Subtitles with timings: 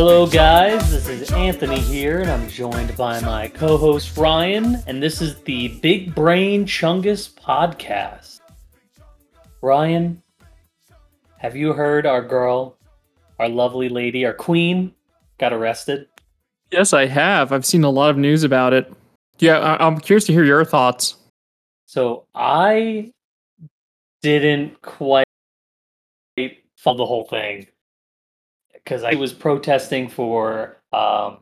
[0.00, 0.92] Hello, guys.
[0.92, 5.40] This is Anthony here, and I'm joined by my co host Ryan, and this is
[5.40, 8.38] the Big Brain Chungus podcast.
[9.60, 10.22] Ryan,
[11.38, 12.76] have you heard our girl,
[13.40, 14.94] our lovely lady, our queen,
[15.38, 16.06] got arrested?
[16.70, 17.50] Yes, I have.
[17.50, 18.92] I've seen a lot of news about it.
[19.40, 21.16] Yeah, I- I'm curious to hear your thoughts.
[21.86, 23.12] So I
[24.22, 25.26] didn't quite
[26.76, 27.66] follow the whole thing
[28.88, 31.38] because I was protesting for um,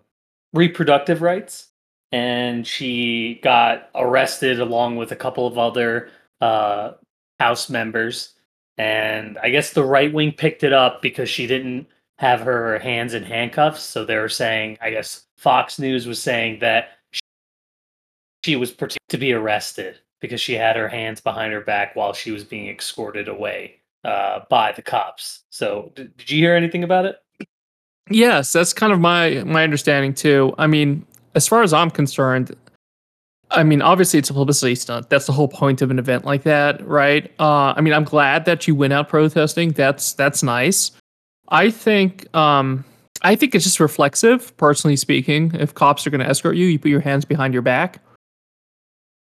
[0.53, 1.69] reproductive rights,
[2.11, 6.09] and she got arrested along with a couple of other
[6.41, 6.93] uh,
[7.39, 8.33] House members.
[8.79, 11.87] And I guess the right wing picked it up because she didn't
[12.19, 13.83] have her hands in handcuffs.
[13.83, 16.99] So they were saying, I guess Fox News was saying that
[18.43, 18.75] she was
[19.09, 22.69] to be arrested because she had her hands behind her back while she was being
[22.69, 25.45] escorted away uh, by the cops.
[25.51, 27.17] So, d- did you hear anything about it?
[28.09, 30.55] Yes, that's kind of my my understanding too.
[30.59, 31.05] I mean,
[31.35, 32.55] as far as I'm concerned,
[33.51, 35.11] I mean, obviously it's a publicity stunt.
[35.11, 37.33] That's the whole point of an event like that, right?
[37.39, 39.73] Uh, I mean, I'm glad that you went out protesting.
[39.73, 40.93] That's that's nice.
[41.49, 42.85] I think um,
[43.23, 45.53] I think it's just reflexive, personally speaking.
[45.55, 48.01] If cops are going to escort you, you put your hands behind your back.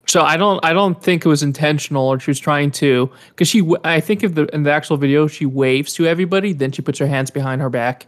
[0.07, 3.47] So I don't I don't think it was intentional or she was trying to because
[3.47, 6.83] she I think if the in the actual video she waves to everybody, then she
[6.83, 8.05] puts her hands behind her back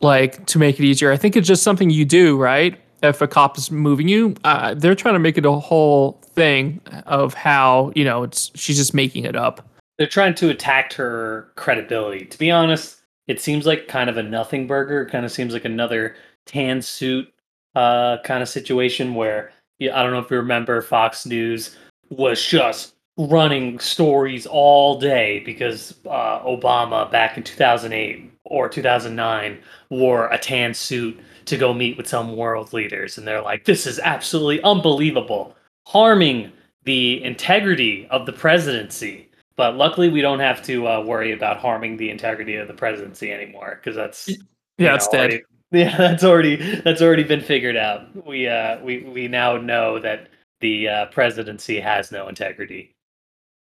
[0.00, 1.12] like to make it easier.
[1.12, 2.78] I think it's just something you do, right?
[3.02, 6.80] If a cop is moving you, uh, they're trying to make it a whole thing
[7.06, 9.68] of how you know it's she's just making it up.
[9.98, 12.26] They're trying to attack her credibility.
[12.26, 15.02] To be honest, it seems like kind of a nothing burger.
[15.02, 17.32] It kind of seems like another tan suit
[17.74, 21.76] uh, kind of situation where I don't know if you remember Fox News
[22.08, 29.58] was just running stories all day because uh, Obama back in 2008 or 2009
[29.90, 33.18] wore a tan suit to go meet with some world leaders.
[33.18, 36.52] And they're like, this is absolutely unbelievable, harming
[36.84, 39.28] the integrity of the presidency.
[39.56, 43.32] But luckily, we don't have to uh, worry about harming the integrity of the presidency
[43.32, 44.38] anymore because that's
[44.78, 45.30] Yeah, it's know, dead.
[45.30, 45.42] already-
[45.72, 48.26] yeah, that's already that's already been figured out.
[48.26, 50.28] We uh we we now know that
[50.60, 52.95] the uh, presidency has no integrity.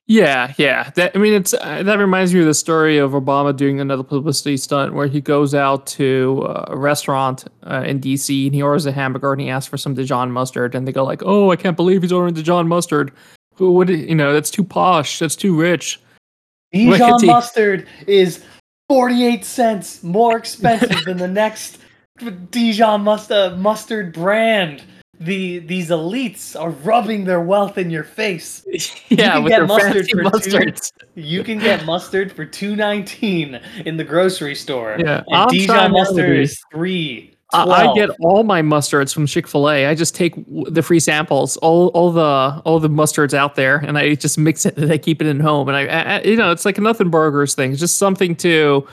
[0.06, 0.90] Yeah, yeah.
[0.96, 4.02] That I mean, it's uh, that reminds me of the story of Obama doing another
[4.02, 8.46] publicity stunt where he goes out to uh, a restaurant uh, in D.C.
[8.46, 11.04] and he orders a hamburger and he asks for some Dijon mustard and they go
[11.04, 13.12] like, "Oh, I can't believe he's ordering Dijon mustard.
[13.54, 14.32] Who would you know?
[14.32, 15.20] That's too posh.
[15.20, 16.00] That's too rich."
[16.72, 18.44] Dijon mustard is
[18.88, 21.78] forty eight cents more expensive than the next
[22.50, 24.82] Dijon mustard mustard brand.
[25.24, 28.64] The these elites are rubbing their wealth in your face.
[29.08, 30.72] yeah, can with get mustard for two-
[31.14, 34.96] You can get mustard for two nineteen in the grocery store.
[34.98, 37.28] Yeah, and Dijon mustard is three.
[37.54, 39.86] I, I get all my mustards from Chick Fil A.
[39.86, 40.32] I just take
[40.70, 44.64] the free samples, all all the all the mustards out there, and I just mix
[44.64, 45.68] it and I keep it in home.
[45.68, 47.72] And I, I I- you know, it's like a nothing burgers thing.
[47.72, 48.88] It's just something to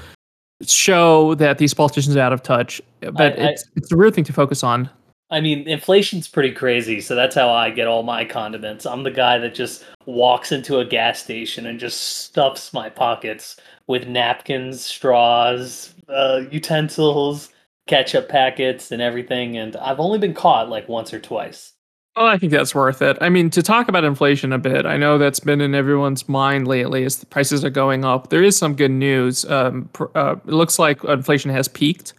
[0.61, 2.81] show that these politicians are out of touch.
[2.99, 4.89] But I- I- it's it's a weird thing to focus on.
[5.31, 8.85] I mean, inflation's pretty crazy, so that's how I get all my condiments.
[8.85, 13.57] I'm the guy that just walks into a gas station and just stuffs my pockets
[13.85, 17.49] with napkins, straws, uh, utensils,
[17.87, 19.57] ketchup packets, and everything.
[19.57, 21.73] And I've only been caught like once or twice.
[22.15, 23.17] Well, I think that's worth it.
[23.21, 26.67] I mean, to talk about inflation a bit, I know that's been in everyone's mind
[26.67, 28.29] lately as the prices are going up.
[28.29, 29.45] There is some good news.
[29.45, 32.13] Um, pr- uh, it looks like inflation has peaked.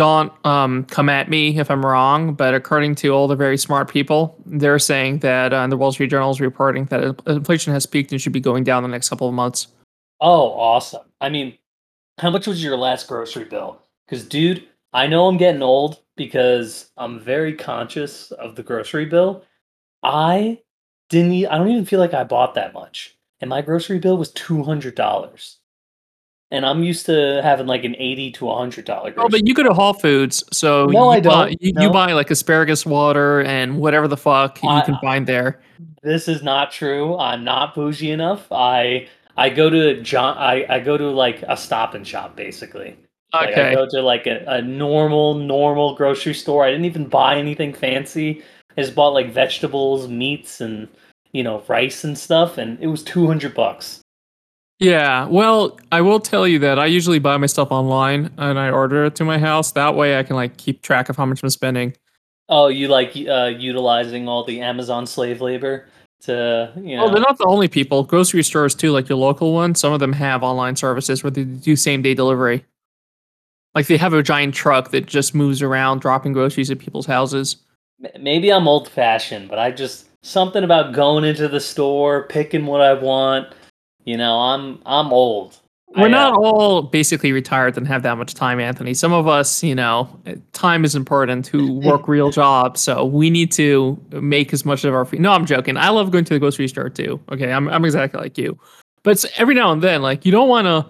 [0.00, 3.90] Don't um, come at me if I'm wrong, but according to all the very smart
[3.90, 8.10] people, they're saying that, uh, the Wall Street Journal is reporting that inflation has peaked
[8.10, 9.66] and should be going down the next couple of months.
[10.22, 11.02] Oh, awesome.
[11.20, 11.58] I mean,
[12.16, 13.82] how much was your last grocery bill?
[14.06, 19.44] Because, dude, I know I'm getting old because I'm very conscious of the grocery bill.
[20.02, 20.62] I
[21.10, 23.18] didn't, I don't even feel like I bought that much.
[23.42, 25.56] And my grocery bill was $200.
[26.52, 29.62] And I'm used to having like an 80 to $100 grocery Oh, but you go
[29.62, 31.62] to Whole Foods, so No, you I buy, don't.
[31.62, 31.82] You, No.
[31.82, 35.60] you buy like asparagus water and whatever the fuck I- you can find there.
[36.02, 37.16] this is not true.
[37.18, 38.50] I'm not bougie enough.
[38.50, 39.06] I
[39.36, 42.96] I go to John I, I go to like a stop and shop basically.
[43.32, 46.64] Like I go to like a, a normal, normal grocery store.
[46.64, 48.42] I didn't even buy anything fancy.
[48.76, 50.88] I just bought like vegetables, meats, and
[51.30, 54.00] you know, rice and stuff, and it was two hundred bucks.
[54.80, 58.70] Yeah, well, I will tell you that I usually buy my stuff online and I
[58.70, 59.72] order it to my house.
[59.72, 61.94] That way I can like keep track of how much I'm spending.
[62.48, 65.86] Oh, you like uh, utilizing all the Amazon slave labor
[66.22, 67.04] to you know?
[67.04, 68.04] Well, they're not the only people.
[68.04, 71.44] Grocery stores too, like your local one, some of them have online services where they
[71.44, 72.64] do same day delivery.
[73.74, 77.56] Like they have a giant truck that just moves around dropping groceries at people's houses.
[78.02, 82.64] M- Maybe I'm old fashioned, but I just something about going into the store, picking
[82.64, 83.52] what I want.
[84.10, 85.60] You know, I'm I'm old.
[85.96, 88.92] We're I, uh, not all basically retired and have that much time, Anthony.
[88.92, 90.08] Some of us, you know,
[90.52, 92.80] time is important who work real jobs.
[92.80, 95.06] So we need to make as much of our.
[95.12, 95.76] No, I'm joking.
[95.76, 97.20] I love going to the grocery store too.
[97.30, 98.58] Okay, I'm I'm exactly like you.
[99.04, 100.84] But every now and then, like you don't want to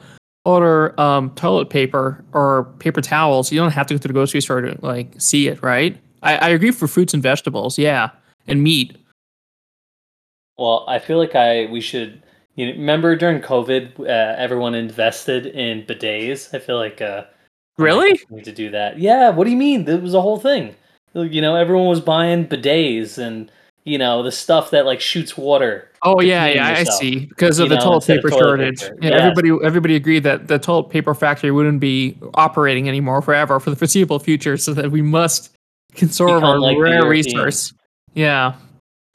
[0.46, 3.52] order um, toilet paper or paper towels.
[3.52, 5.94] You don't have to go to the grocery store to like see it, right?
[6.22, 8.12] I, I agree for fruits and vegetables, yeah,
[8.46, 8.96] and meat.
[10.56, 12.22] Well, I feel like I we should.
[12.61, 16.55] You know, remember during COVID, uh, everyone invested in bidets.
[16.55, 17.25] I feel like uh,
[17.79, 18.21] Really?
[18.29, 18.99] need to do that.
[18.99, 19.31] Yeah.
[19.31, 19.87] What do you mean?
[19.87, 20.75] There was a whole thing.
[21.15, 23.51] You know, everyone was buying bidets and
[23.85, 25.91] you know the stuff that like shoots water.
[26.03, 27.25] Oh yeah, yeah, I see.
[27.25, 28.81] Because of the know, toilet paper toilet shortage.
[28.83, 28.99] paper.
[29.01, 33.71] Yeah, everybody everybody agreed that the toilet paper factory wouldn't be operating anymore forever for
[33.71, 35.56] the foreseeable future, so that we must
[35.95, 37.73] conserve our like rare resource.
[38.13, 38.55] Yeah.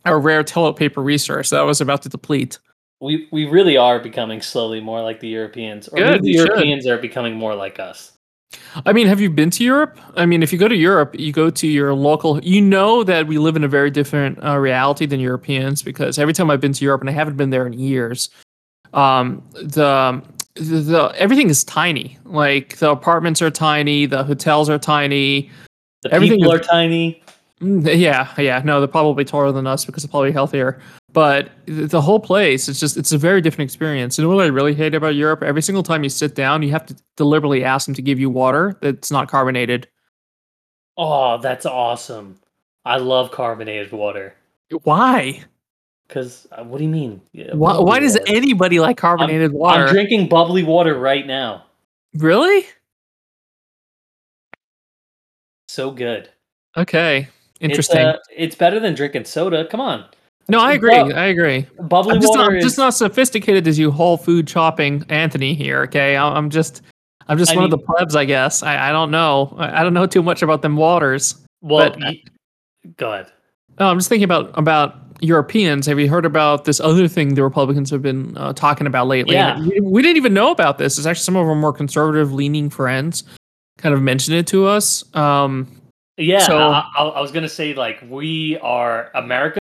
[0.03, 2.57] Our rare toilet paper resource that was about to deplete.
[3.05, 6.47] We we really are becoming slowly more like the Europeans, or Good, the you should.
[6.49, 8.11] Europeans are becoming more like us.
[8.85, 9.99] I mean, have you been to Europe?
[10.15, 12.39] I mean, if you go to Europe, you go to your local.
[12.43, 16.33] You know that we live in a very different uh, reality than Europeans because every
[16.33, 18.29] time I've been to Europe, and I haven't been there in years,
[18.93, 20.21] um, the,
[20.55, 22.17] the the everything is tiny.
[22.25, 25.51] Like the apartments are tiny, the hotels are tiny.
[26.03, 27.21] The Everything people is- are tiny.
[27.61, 28.61] Yeah, yeah.
[28.65, 30.79] No, they're probably taller than us because they're probably healthier.
[31.13, 34.17] But the whole place, it's just, it's a very different experience.
[34.17, 35.41] You know what I really hate about Europe?
[35.41, 38.29] Every single time you sit down, you have to deliberately ask them to give you
[38.29, 39.87] water that's not carbonated.
[40.97, 42.37] Oh, that's awesome.
[42.83, 44.35] I love carbonated water.
[44.83, 45.41] Why?
[46.09, 47.21] Cause uh, what do you mean?
[47.31, 48.25] Yeah, Why, why does water.
[48.35, 49.85] anybody like carbonated water?
[49.85, 51.65] I'm drinking bubbly water right now.
[52.13, 52.65] really?
[55.67, 56.29] So good.
[56.77, 57.27] Okay,
[57.59, 57.97] interesting.
[57.97, 59.65] It's, uh, it's better than drinking soda.
[59.65, 60.05] Come on.
[60.49, 60.91] no, I agree.
[60.91, 61.65] well, I agree.
[61.79, 65.03] Bubbly I'm just, water not, I'm is just not sophisticated as you whole food chopping
[65.09, 65.83] Anthony here.
[65.83, 66.81] Okay, I'm, just,
[67.27, 68.63] I'm just I one of the plebs, I guess.
[68.63, 69.55] I, I don't know.
[69.57, 71.35] I, I don't know too much about them waters.
[71.61, 71.89] well.
[71.91, 72.23] but- y-
[72.97, 73.31] go ahead.
[73.79, 75.85] No, I'm just thinking about about Europeans.
[75.85, 79.35] Have you heard about this other thing the Republicans have been uh, talking about lately?
[79.35, 79.59] Yeah.
[79.59, 80.97] We, we didn't even know about this.
[80.97, 83.23] It's actually some of our more conservative leaning friends
[83.77, 85.03] kind of mentioned it to us.
[85.15, 85.74] Um,
[86.17, 89.59] Yeah, So- I, I, I was gonna say like we are America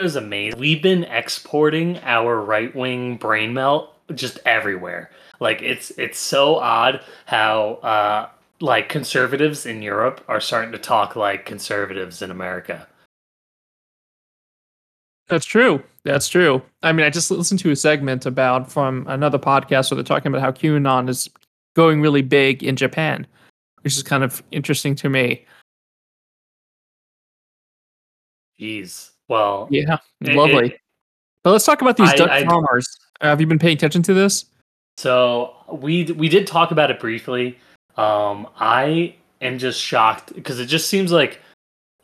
[0.00, 0.58] is amazing.
[0.58, 5.10] We've been exporting our right wing brain melt just everywhere.
[5.40, 8.28] Like it's it's so odd how uh
[8.60, 12.86] like conservatives in Europe are starting to talk like conservatives in America.
[15.28, 15.82] That's true.
[16.04, 16.62] That's true.
[16.82, 20.28] I mean, I just listened to a segment about from another podcast where they're talking
[20.28, 21.30] about how QAnon is
[21.74, 23.26] going really big in Japan,
[23.84, 25.44] which is kind of interesting to me.
[28.58, 29.10] Jeez.
[29.28, 30.68] Well, Yeah, it- lovely.
[30.68, 30.80] it-
[31.42, 32.86] but let's talk about these I- Dutch I- farmers.
[33.20, 34.46] Uh, have you been paying attention to this?
[34.96, 37.58] So we we did talk about it briefly.
[37.96, 41.40] Um, I am just shocked because it just seems like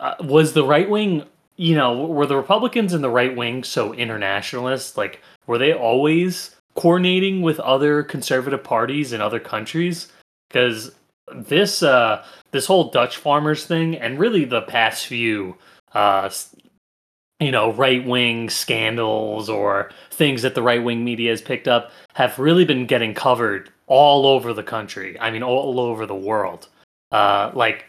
[0.01, 1.25] uh, was the right wing,
[1.57, 4.97] you know, were the Republicans and the right wing so internationalist?
[4.97, 10.11] Like, were they always coordinating with other conservative parties in other countries?
[10.49, 10.93] Because
[11.35, 15.57] this uh, this whole Dutch farmers thing, and really the past few
[15.93, 16.31] uh,
[17.41, 21.91] you know, right wing scandals or things that the right wing media has picked up
[22.13, 25.19] have really been getting covered all over the country.
[25.19, 26.69] I mean, all over the world.
[27.11, 27.87] Uh, like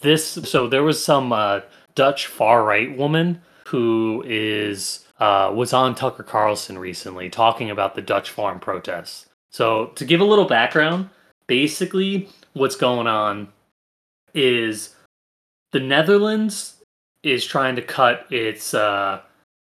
[0.00, 1.60] this, so there was some uh,
[1.94, 8.02] Dutch far right woman who is uh, was on Tucker Carlson recently talking about the
[8.02, 9.26] Dutch farm protests.
[9.50, 11.10] So to give a little background,
[11.52, 13.46] basically what's going on
[14.32, 14.94] is
[15.72, 16.76] the Netherlands
[17.22, 19.20] is trying to cut its uh,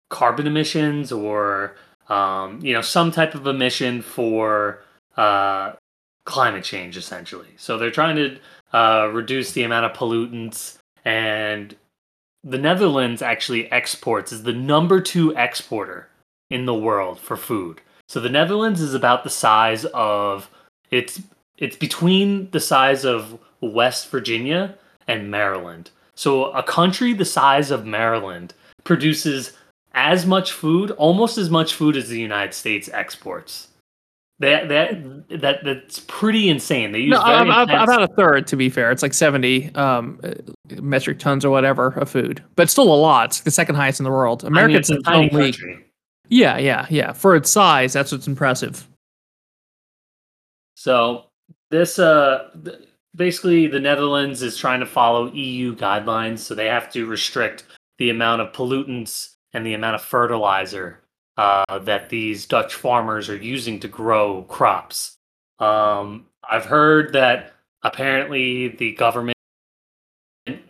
[0.09, 1.75] carbon emissions or
[2.07, 4.85] um, you know some type of emission for
[5.17, 5.73] uh,
[6.25, 7.53] climate change essentially.
[7.57, 8.39] So they're trying to
[8.71, 11.75] uh, reduce the amount of pollutants and
[12.41, 16.07] the netherlands actually exports is the number two exporter
[16.49, 17.81] in the world for food.
[18.07, 20.49] So the netherlands is about the size of
[20.89, 21.19] it's
[21.57, 24.75] it's between the size of west virginia
[25.07, 29.53] and maryland so a country the size of maryland produces
[29.95, 33.69] as much food, almost as much food as the United States exports.
[34.39, 36.91] That that that that's pretty insane.
[36.91, 38.91] They use No, about, intense- about a third to be fair.
[38.91, 40.19] It's like seventy um,
[40.81, 43.27] metric tons or whatever of food, but still a lot.
[43.29, 44.43] It's the second highest in the world.
[44.43, 45.55] I mean, America's a its tiny league.
[45.55, 45.85] country.
[46.27, 47.13] Yeah, yeah, yeah.
[47.13, 48.85] For its size, that's what's impressive.
[50.75, 51.24] So
[51.75, 52.49] this uh
[53.15, 57.65] basically the Netherlands is trying to follow EU guidelines, so they have to restrict
[57.97, 61.01] the amount of pollutants and the amount of fertilizer
[61.37, 65.17] uh, that these Dutch farmers are using to grow crops.
[65.59, 67.53] Um, I've heard that
[67.83, 69.35] apparently the government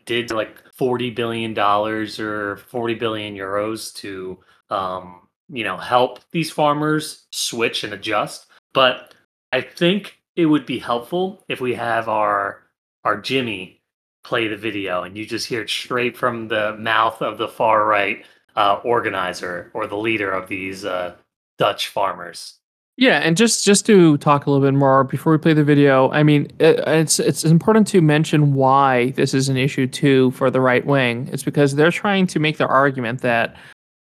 [0.05, 4.37] did like forty billion dollars or forty billion euros to
[4.69, 8.47] um, you know help these farmers switch and adjust.
[8.73, 9.13] But
[9.51, 12.61] I think it would be helpful if we have our
[13.03, 13.81] our Jimmy
[14.23, 17.85] play the video and you just hear it straight from the mouth of the far
[17.85, 18.25] right
[18.55, 21.13] uh, organizer or the leader of these uh,
[21.57, 22.55] Dutch farmers.
[22.97, 26.09] Yeah, and just just to talk a little bit more before we play the video,
[26.11, 30.49] I mean, it, it's it's important to mention why this is an issue too for
[30.49, 31.29] the right wing.
[31.31, 33.57] It's because they're trying to make their argument that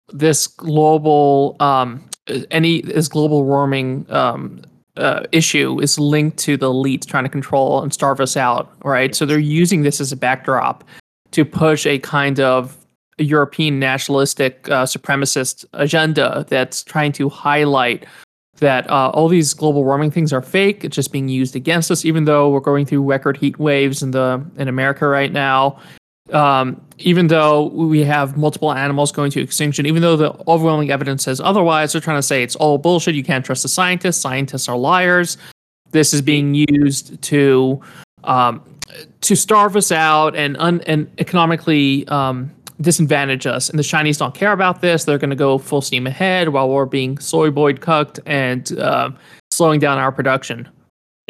[0.09, 2.09] this global um,
[2.51, 4.63] any this global warming um,
[4.97, 9.15] uh, issue is linked to the elites trying to control and starve us out, right?
[9.15, 10.85] So they're using this as a backdrop
[11.31, 12.77] to push a kind of
[13.19, 18.07] European nationalistic uh, supremacist agenda that's trying to highlight
[18.59, 20.85] that uh, all these global warming things are fake.
[20.85, 24.11] It's just being used against us, even though we're going through record heat waves in
[24.11, 25.79] the in America right now.
[26.33, 31.25] Um, even though we have multiple animals going to extinction, even though the overwhelming evidence
[31.25, 33.15] says otherwise, they're trying to say it's all bullshit.
[33.15, 34.19] You can't trust the scientists.
[34.19, 35.37] Scientists are liars.
[35.93, 37.81] This is being used to
[38.25, 38.63] um,
[39.23, 43.69] to starve us out and un- and economically um, disadvantage us.
[43.69, 45.05] And the Chinese don't care about this.
[45.05, 49.11] They're going to go full steam ahead while we're being soy boyed cooked and uh,
[49.51, 50.69] slowing down our production.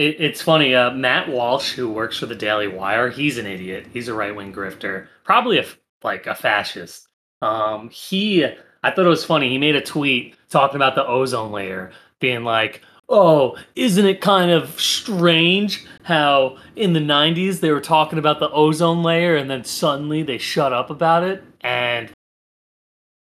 [0.01, 0.75] It, it's funny.
[0.75, 3.87] Uh, Matt Walsh, who works for the Daily Wire, he's an idiot.
[3.93, 5.67] He's a right wing grifter, probably a
[6.03, 7.07] like a fascist.
[7.43, 8.47] Um, he,
[8.83, 9.51] I thought it was funny.
[9.51, 12.81] He made a tweet talking about the ozone layer, being like,
[13.11, 18.51] "Oh, isn't it kind of strange how in the '90s they were talking about the
[18.53, 22.11] ozone layer, and then suddenly they shut up about it?" And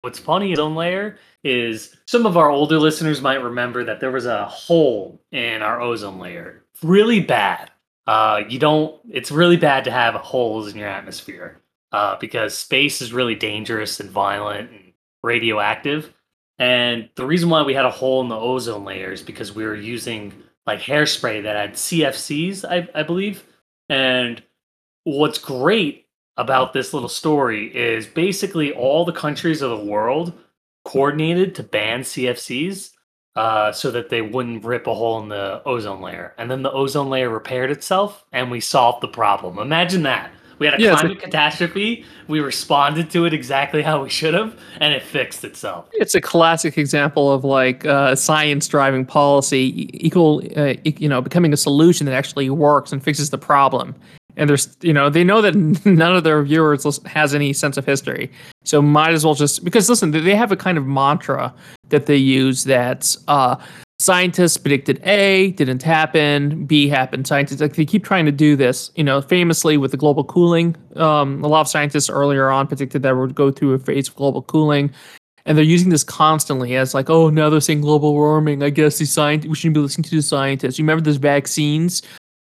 [0.03, 4.25] what's funny, ozone layer is some of our older listeners might remember that there was
[4.25, 7.71] a hole in our ozone layer really bad.
[8.07, 8.99] Uh, you don't.
[9.11, 11.61] It's really bad to have holes in your atmosphere
[11.93, 16.15] uh, because space is really dangerous and violent and radioactive.
[16.59, 19.67] And the reason why we had a hole in the ozone layer is because we
[19.67, 20.33] were using
[20.67, 23.45] like hairspray that had CFCs, I, I believe.
[23.91, 24.43] And
[25.05, 26.07] what's great
[26.39, 30.33] about this little story is basically all the countries of the world
[30.89, 32.93] coordinated to ban CFCs
[33.37, 36.35] uh, so that they wouldn't rip a hole in the ozone layer.
[36.39, 39.59] And then the ozone layer repaired itself and we solved the problem.
[39.59, 40.33] Imagine that.
[40.59, 42.07] We had a yeah, climate catastrophe.
[42.27, 45.89] We responded to it exactly how we should have, and it fixed itself.
[45.93, 51.53] It's a classic example of like uh, science driving policy equal, uh, you know, becoming
[51.53, 53.95] a solution that actually works and fixes the problem
[54.39, 55.55] and there's you know they know that
[55.85, 58.31] none of their viewers has any sense of history
[58.65, 61.55] so might as well just because listen they have a kind of mantra
[61.91, 63.57] that they use that uh,
[63.99, 68.91] scientists predicted a didn't happen b happened scientists like they keep trying to do this
[68.95, 73.03] you know famously with the global cooling um, a lot of scientists earlier on predicted
[73.03, 74.91] that we would go through a phase of global cooling
[75.47, 78.63] and they're using this constantly as like, oh, now they're saying global warming.
[78.63, 80.79] I guess the science we shouldn't be listening to the scientists.
[80.79, 82.03] You remember those vaccines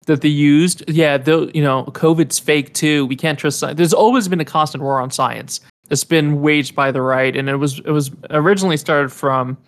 [0.07, 3.07] that they used, yeah, though you know, COVID's fake too.
[3.07, 3.77] We can't trust science.
[3.77, 5.61] There's always been a constant war on science.
[5.91, 9.59] It's been waged by the right, and it was it was originally started from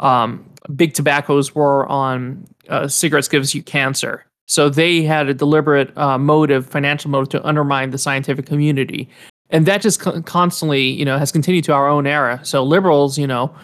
[0.00, 4.24] um, big tobacco's war on uh, cigarettes gives you cancer.
[4.46, 9.08] So they had a deliberate uh, motive, financial motive, to undermine the scientific community,
[9.50, 12.40] and that just co- constantly, you know, has continued to our own era.
[12.42, 13.54] So liberals, you know,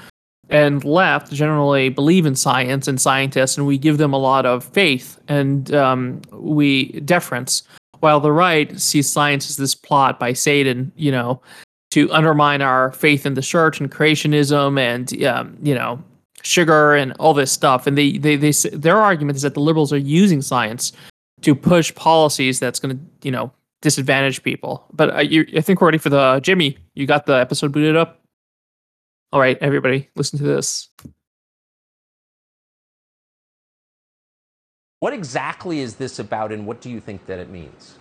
[0.48, 4.64] and left generally believe in science and scientists, and we give them a lot of
[4.64, 7.62] faith and um, we deference,
[8.00, 11.40] while the right sees science as this plot by Satan, you know,
[11.90, 16.02] to undermine our faith in the church and creationism and um, you know
[16.42, 17.86] sugar and all this stuff.
[17.86, 20.92] And they they they their argument is that the liberals are using science
[21.42, 24.84] to push policies that's going to you know disadvantage people.
[24.92, 26.78] But uh, you, I think we're ready for the Jimmy.
[26.94, 28.20] You got the episode booted up.
[29.36, 30.88] All right, everybody, listen to this.
[35.00, 37.98] What exactly is this about, and what do you think that it means?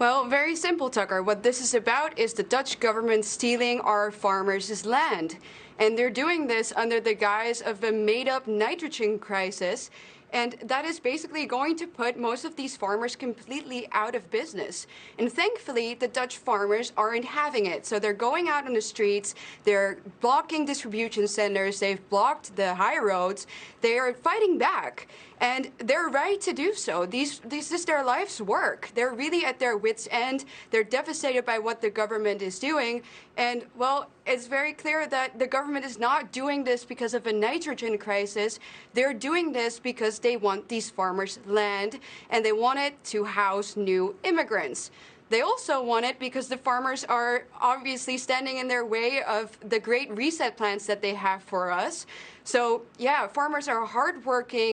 [0.00, 1.22] Well, very simple, Tucker.
[1.22, 5.38] What this is about is the Dutch government stealing our farmers' land.
[5.78, 9.92] And they're doing this under the guise of a made up nitrogen crisis.
[10.32, 14.86] And that is basically going to put most of these farmers completely out of business.
[15.18, 17.86] And thankfully, the Dutch farmers aren't having it.
[17.86, 22.98] So they're going out on the streets, they're blocking distribution centers, they've blocked the high
[22.98, 23.46] roads,
[23.80, 25.08] they are fighting back.
[25.40, 27.04] And they're right to do so.
[27.04, 28.90] These, this is their life's work.
[28.94, 30.46] They're really at their wits' end.
[30.70, 33.02] They're devastated by what the government is doing.
[33.36, 37.32] And, well, it's very clear that the government is not doing this because of a
[37.32, 38.58] nitrogen crisis.
[38.94, 42.00] They're doing this because they want these farmers' land
[42.30, 44.90] and they want it to house new immigrants.
[45.28, 49.80] They also want it because the farmers are obviously standing in their way of the
[49.80, 52.06] great reset plans that they have for us.
[52.44, 54.70] So, yeah, farmers are hardworking.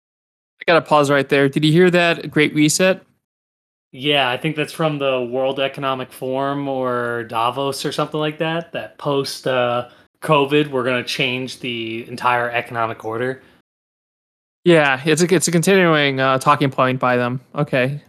[0.70, 1.50] I gotta pause right there.
[1.50, 2.30] Did you hear that?
[2.30, 3.02] Great reset.
[3.92, 8.72] Yeah, I think that's from the World Economic Forum or Davos or something like that.
[8.72, 9.90] That post uh,
[10.22, 13.42] COVID, we're going to change the entire economic order.
[14.64, 17.42] Yeah, it's a it's a continuing uh, talking point by them.
[17.56, 18.00] Okay.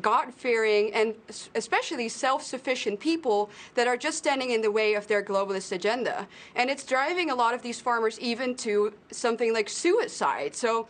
[0.00, 1.14] God fearing and
[1.56, 6.28] especially self sufficient people that are just standing in the way of their globalist agenda.
[6.54, 10.54] And it's driving a lot of these farmers even to something like suicide.
[10.54, 10.86] So,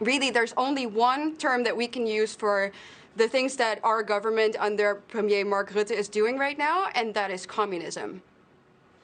[0.00, 2.72] really, there's only one term that we can use for
[3.16, 7.30] the things that our government under Premier Mark Rutte is doing right now, and that
[7.30, 8.22] is communism.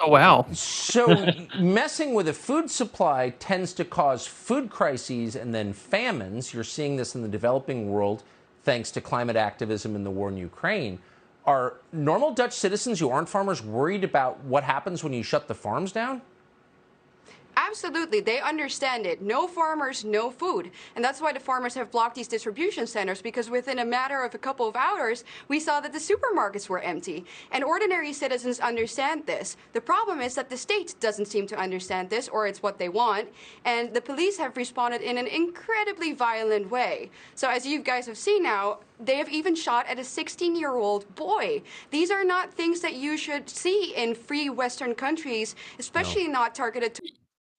[0.01, 0.47] Oh wow.
[0.53, 1.27] So,
[1.59, 6.55] messing with a food supply tends to cause food crises and then famines.
[6.55, 8.23] You're seeing this in the developing world
[8.65, 10.99] thanks to climate activism and the war in Ukraine.
[11.45, 15.55] Are normal Dutch citizens who aren't farmers worried about what happens when you shut the
[15.55, 16.23] farms down?
[17.57, 19.23] Absolutely, they understand it.
[19.23, 20.71] No farmers, no food.
[20.97, 24.35] And that's why the farmers have blocked these distribution centers because within a matter of
[24.35, 27.25] a couple of hours, we saw that the supermarkets were empty.
[27.53, 29.57] And ordinary citizens understand this.
[29.73, 32.89] The problem is that the state doesn't seem to understand this, or it's what they
[32.89, 33.29] want.
[33.65, 37.11] And the police have responded in an incredibly violent way.
[37.35, 40.75] So, as you guys have seen now, they have even shot at a 16 year
[40.75, 41.63] old boy.
[41.91, 46.95] These are not things that you should see in free Western countries, especially not targeted
[46.95, 47.03] to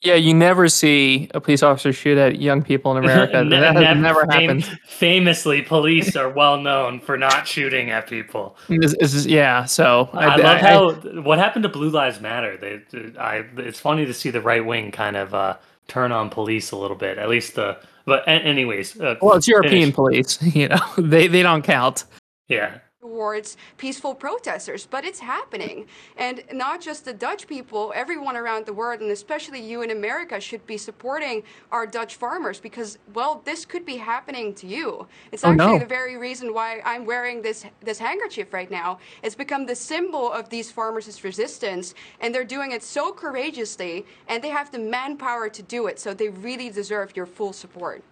[0.02, 3.44] Yeah, you never see a police officer shoot at young people in America.
[3.44, 4.80] Ne- that has nev- never fam- happened.
[4.88, 8.58] Famously, police are well known for not shooting at people.
[8.68, 12.58] This, this is, yeah, so I, love how what happened to Blue Lives Matter.
[12.58, 16.72] They, I, it's funny to see the right wing kind of uh, turn on police
[16.72, 17.20] a little bit.
[17.20, 19.00] At least the, but anyways.
[19.00, 19.96] Uh, well, it's European finish.
[19.96, 20.42] police.
[20.56, 22.06] You know, they they don't count.
[22.48, 25.88] Yeah, towards peaceful protesters, but it's happening.
[26.18, 30.40] And not just the Dutch people, everyone around the world, and especially you in America,
[30.40, 35.08] should be supporting our Dutch farmers because, well, this could be happening to you.
[35.32, 35.80] It's Oh, actually no.
[35.80, 39.00] the very reason why I'm wearing this this handkerchief right now.
[39.24, 44.44] It's become the symbol of these farmers' resistance, and they're doing it so courageously, and
[44.44, 46.00] they have the manpower to do it.
[46.00, 48.04] So they really deserve your full support.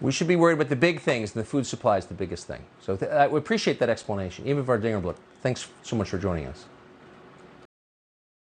[0.00, 2.46] We should be worried about the big things, and the food supply is the biggest
[2.46, 2.62] thing.
[2.80, 4.46] So, th- I we appreciate that explanation.
[4.46, 6.66] Eva Vlaardingerbroek, thanks so much for joining us.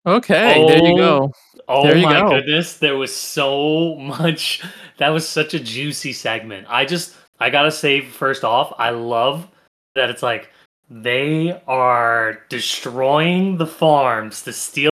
[0.06, 1.32] Okay, there you Oh, go.
[1.68, 2.28] Oh There you my go.
[2.30, 4.62] goodness, there was so much.
[4.98, 6.66] That was such a juicy segment.
[6.68, 9.46] I just, I gotta say, first off, I love
[9.94, 10.50] that it's like
[10.90, 14.90] they are destroying the farms to steal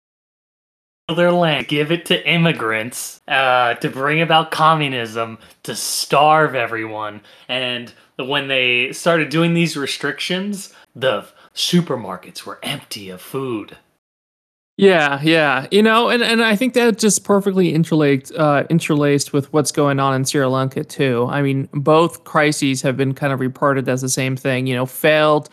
[1.15, 7.21] their land, give it to immigrants, uh, to bring about communism, to starve everyone.
[7.47, 13.77] And when they started doing these restrictions, the supermarkets were empty of food.
[14.77, 15.65] Yeah, yeah.
[15.71, 19.99] You know, and, and I think that just perfectly interlaced uh, interlaced with what's going
[19.99, 21.25] on in Sri Lanka too.
[21.31, 24.67] I mean, both crises have been kind of reported as the same thing.
[24.67, 25.49] You know, failed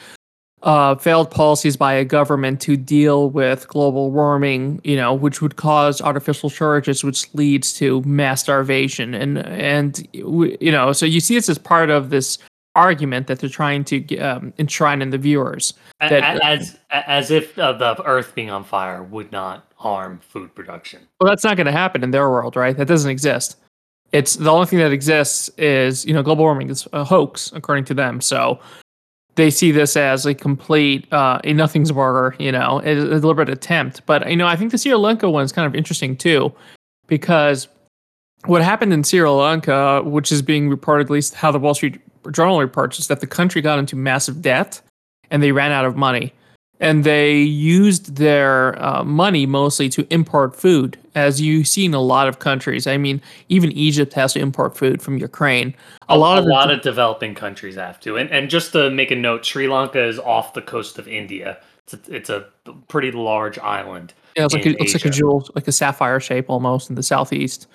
[0.64, 4.80] uh, failed policies by a government to deal with global warming.
[4.82, 9.14] You know, which would cause artificial shortages, which leads to mass starvation.
[9.14, 12.38] And and you know, so you see this as part of this
[12.74, 15.74] argument that they're trying to um, enshrine in the viewers.
[16.00, 21.00] That- as as if uh, the Earth being on fire would not harm food production.
[21.20, 22.76] Well, that's not going to happen in their world, right?
[22.76, 23.56] That doesn't exist.
[24.12, 27.84] It's the only thing that exists is you know global warming is a hoax according
[27.86, 28.20] to them.
[28.20, 28.60] So
[29.36, 33.48] they see this as a complete uh, a nothing's burger, you know, a, a deliberate
[33.48, 34.04] attempt.
[34.06, 36.52] But you know, I think the Sri Lanka one is kind of interesting too,
[37.06, 37.68] because
[38.46, 42.00] what happened in Sri Lanka, which is being reported, at least how the Wall Street
[42.30, 44.80] Journal reports, is that the country got into massive debt
[45.30, 46.32] and they ran out of money.
[46.84, 52.00] And they used their uh, money mostly to import food, as you see in a
[52.00, 52.86] lot of countries.
[52.86, 55.74] I mean, even Egypt has to import food from Ukraine.
[56.10, 58.18] A, lot of a lot of developing countries have to.
[58.18, 61.58] And and just to make a note, Sri Lanka is off the coast of India.
[61.84, 62.46] It's a, it's a
[62.88, 64.12] pretty large island.
[64.36, 66.96] Yeah, it's like a, it looks like a jewel, like a sapphire shape almost in
[66.96, 67.66] the southeast.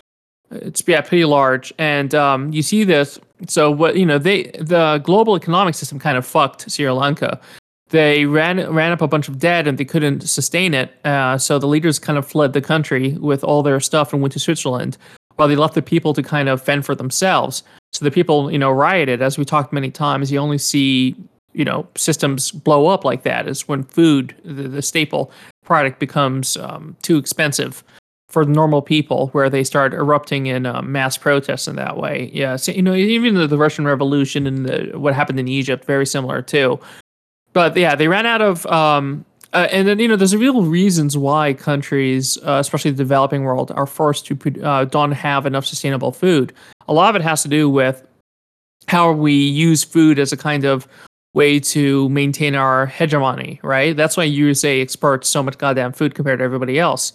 [0.52, 3.20] It's yeah, pretty large, and um, you see this.
[3.48, 7.40] So what you know, they the global economic system kind of fucked Sri Lanka.
[7.90, 10.94] They ran ran up a bunch of debt and they couldn't sustain it.
[11.06, 14.34] Uh, so the leaders kind of fled the country with all their stuff and went
[14.34, 14.98] to Switzerland,
[15.36, 17.64] while they left the people to kind of fend for themselves.
[17.92, 19.22] So the people, you know, rioted.
[19.22, 21.16] As we talked many times, you only see
[21.54, 25.32] you know systems blow up like that is when food, the, the staple
[25.66, 27.84] product, becomes um, too expensive
[28.30, 32.30] for normal people, where they start erupting in uh, mass protests in that way.
[32.32, 35.84] Yeah, so, you know, even the, the Russian Revolution and the, what happened in Egypt,
[35.86, 36.80] very similar too.
[37.60, 38.66] But yeah, they ran out of.
[38.68, 43.44] Um, uh, and then you know, there's real reasons why countries, uh, especially the developing
[43.44, 46.54] world, are forced to uh, don't have enough sustainable food.
[46.88, 48.08] A lot of it has to do with
[48.88, 50.88] how we use food as a kind of
[51.34, 53.94] way to maintain our hegemony, right?
[53.94, 57.12] That's why USA exports so much goddamn food compared to everybody else.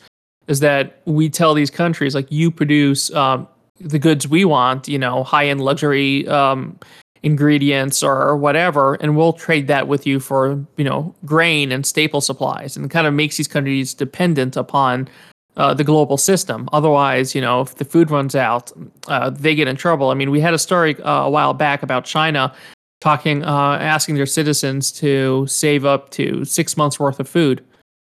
[0.46, 3.48] Is that we tell these countries like you produce um,
[3.80, 6.78] the goods we want, you know, high end luxury um,
[7.24, 12.20] ingredients or whatever, and we'll trade that with you for you know grain and staple
[12.20, 15.08] supplies, and kind of makes these countries dependent upon
[15.56, 16.68] uh, the global system.
[16.72, 18.70] Otherwise, you know, if the food runs out,
[19.08, 20.10] uh, they get in trouble.
[20.10, 22.54] I mean, we had a story uh, a while back about China
[23.00, 27.64] talking, uh, asking their citizens to save up to six months worth of food.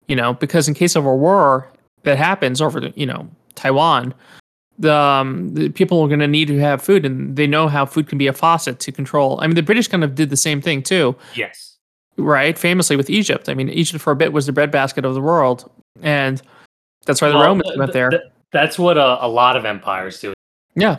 [0.09, 1.71] You know, because in case of a war
[2.03, 4.13] that happens over, the, you know, Taiwan,
[4.83, 8.09] um, the people are going to need to have food, and they know how food
[8.09, 9.39] can be a faucet to control.
[9.41, 11.77] I mean, the British kind of did the same thing too Yes.
[12.17, 12.59] right?
[12.59, 13.49] Famously with Egypt.
[13.49, 15.71] I mean, Egypt for a bit was the breadbasket of the world,
[16.03, 16.41] and
[17.07, 18.11] that's why the Well, Romans th- went th- there.
[18.11, 20.33] th- that's what a, a lot of empires do.
[20.75, 20.99] yeah,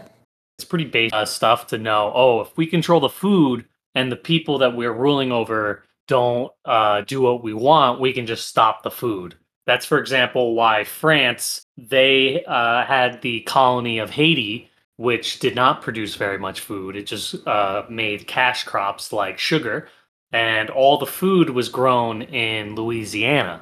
[0.58, 2.12] It's pretty basic uh, stuff to know.
[2.16, 7.02] Oh, if we control the food and the people that we're ruling over don't uh,
[7.02, 9.36] do what we want, we can just stop the food.
[9.66, 15.82] That's, for example, why France they uh, had the colony of Haiti, which did not
[15.82, 16.96] produce very much food.
[16.96, 19.90] It just uh, made cash crops like sugar,
[20.32, 23.62] and all the food was grown in Louisiana.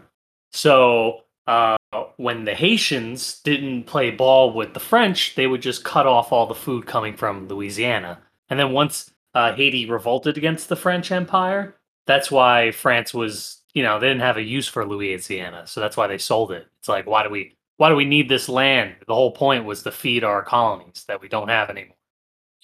[0.52, 1.78] So uh,
[2.18, 6.46] when the Haitians didn't play ball with the French, they would just cut off all
[6.46, 8.20] the food coming from Louisiana.
[8.50, 13.84] And then once uh, Haiti revolted against the French Empire, that's why France was, you
[13.84, 16.68] know, they didn't have a use for Louisiana, so that's why they sold it.
[16.80, 18.96] It's like, why do we, why do we need this land?
[19.08, 21.96] The whole point was to feed our colonies that we don't have anymore.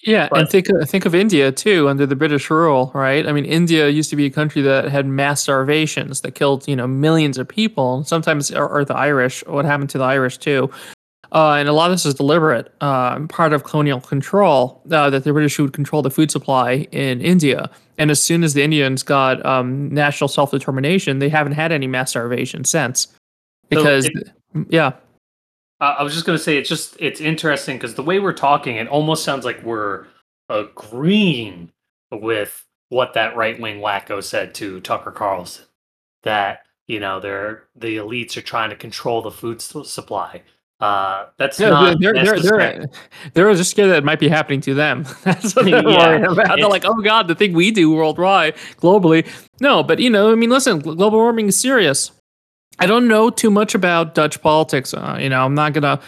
[0.02, 3.26] yeah, and think uh, think of India too under the British rule, right?
[3.26, 6.76] I mean, India used to be a country that had mass starvations that killed you
[6.76, 8.04] know millions of people.
[8.04, 10.70] Sometimes, or, or the Irish, what happened to the Irish too.
[11.32, 15.24] Uh, and a lot of this is deliberate, uh, part of colonial control, uh, that
[15.24, 17.70] the British would control the food supply in India.
[17.98, 21.86] And as soon as the Indians got um, national self determination, they haven't had any
[21.86, 23.02] mass starvation since.
[23.06, 23.12] So
[23.68, 24.32] Because, it-
[24.68, 24.92] yeah,
[25.80, 28.76] Uh, I was just gonna say it's just it's interesting because the way we're talking,
[28.76, 30.06] it almost sounds like we're
[30.48, 31.70] agreeing
[32.10, 35.64] with what that right wing wacko said to Tucker Carlson
[36.24, 40.42] that you know they're the elites are trying to control the food supply.
[40.80, 42.88] Uh, that's Yeah, not they're, they're, they're,
[43.34, 45.04] they're just scared that it might be happening to them.
[45.24, 46.56] That's what they're Yeah, worried about.
[46.56, 49.28] They're like, oh God, the thing we do worldwide, globally.
[49.60, 52.12] No, but you know, I mean, listen, global warming is serious.
[52.78, 54.94] I don't know too much about Dutch politics.
[54.94, 56.00] Uh, you know, I'm not going to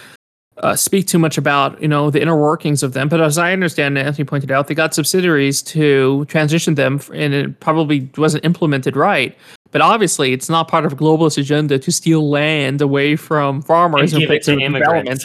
[0.58, 3.10] uh, speak too much about, you know, the inner workings of them.
[3.10, 7.60] But as I understand, Anthony pointed out, they got subsidiaries to transition them, and it
[7.60, 9.36] probably wasn't implemented right.
[9.72, 14.12] But obviously, it's not part of a globalist agenda to steal land away from farmers
[14.12, 15.24] and give it to immigrants.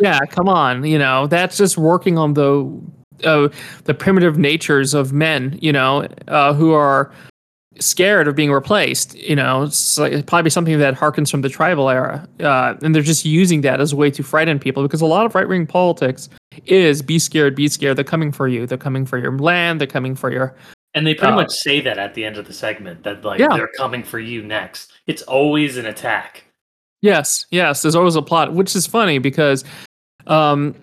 [0.00, 2.82] yeah come on you know that's just working on the
[3.24, 3.48] uh,
[3.84, 7.12] the primitive natures of men you know uh, who are
[7.78, 9.62] scared of being replaced you know.
[9.62, 13.62] It's like, probably something that harkens from the tribal era uh, and they're just using
[13.62, 16.28] that as a way to frighten people because a lot of right-wing politics
[16.66, 17.96] is be scared be scared.
[17.96, 18.66] They're coming for you.
[18.66, 19.80] They're coming for your land.
[19.80, 20.54] They're coming for your
[20.94, 23.40] And they pretty Uh, much say that at the end of the segment that like
[23.40, 23.48] Yeah.
[23.56, 24.92] they're coming for you next.
[25.06, 26.44] It's always an attack.
[27.02, 27.82] Yes, yes.
[27.82, 29.64] There's always a plot, which is funny because,
[30.26, 30.74] um,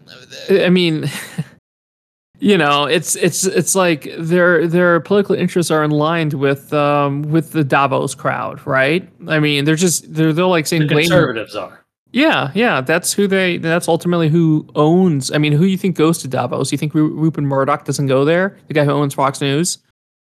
[0.49, 1.09] I mean,
[2.39, 7.51] you know, it's it's it's like their their political interests are aligned with um with
[7.51, 9.07] the Davos crowd, right?
[9.27, 11.03] I mean, they're just they're they're like saying blame.
[11.05, 11.79] conservatives are.
[12.13, 12.81] Yeah, yeah.
[12.81, 13.57] That's who they.
[13.57, 15.31] That's ultimately who owns.
[15.31, 16.71] I mean, who you think goes to Davos?
[16.71, 18.57] You think Rupert Murdoch doesn't go there?
[18.67, 19.77] The guy who owns Fox News.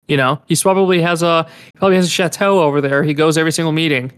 [0.07, 3.03] You know, he's probably has a probably has a chateau over there.
[3.03, 4.11] He goes every single meeting.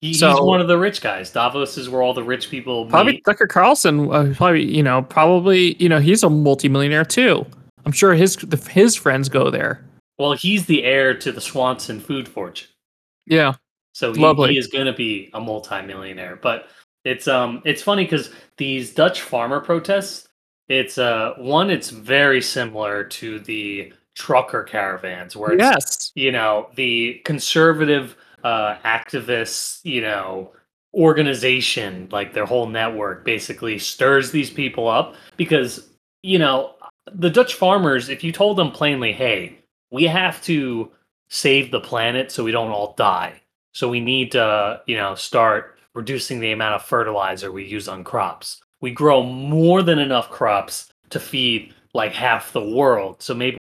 [0.00, 1.30] He, he's one of the rich guys.
[1.30, 3.24] Davos is where all the rich people Probably meet.
[3.24, 4.10] Tucker Carlson.
[4.10, 7.46] Uh, probably you know probably you know he's a multimillionaire too.
[7.84, 9.84] I'm sure his the, his friends go there.
[10.18, 12.68] Well, he's the heir to the Swanson food fortune.
[13.26, 13.54] Yeah.
[13.92, 16.36] So he, he is going to be a multimillionaire.
[16.36, 16.68] But
[17.04, 20.28] it's um it's funny because these Dutch farmer protests,
[20.68, 26.12] it's uh one, it's very similar to the trucker caravans where it's Yes.
[26.14, 30.52] you know the conservative uh activists you know
[30.94, 35.88] organization like their whole network basically stirs these people up because
[36.22, 36.74] you know
[37.14, 39.58] the dutch farmers if you told them plainly hey
[39.90, 40.90] we have to
[41.28, 43.40] save the planet so we don't all die.
[43.72, 48.04] So we need to you know start reducing the amount of fertilizer we use on
[48.04, 48.60] crops.
[48.80, 53.22] We grow more than enough crops to feed like half the world.
[53.22, 53.56] So maybe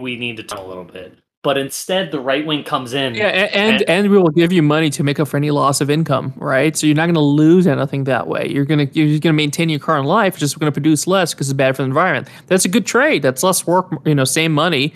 [0.00, 1.18] we need to turn a little bit.
[1.42, 3.14] But instead, the right wing comes in.
[3.14, 5.80] Yeah, a- and and we will give you money to make up for any loss
[5.80, 6.76] of income, right?
[6.76, 8.48] So you're not going to lose anything that way.
[8.48, 11.48] You're gonna you're going to maintain your current life, just going to produce less because
[11.48, 12.28] it's bad for the environment.
[12.48, 13.22] That's a good trade.
[13.22, 14.92] That's less work, you know, same money.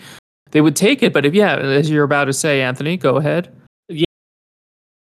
[0.51, 3.55] They would take it, but if yeah, as you're about to say, Anthony, go ahead.
[3.87, 4.03] Yeah,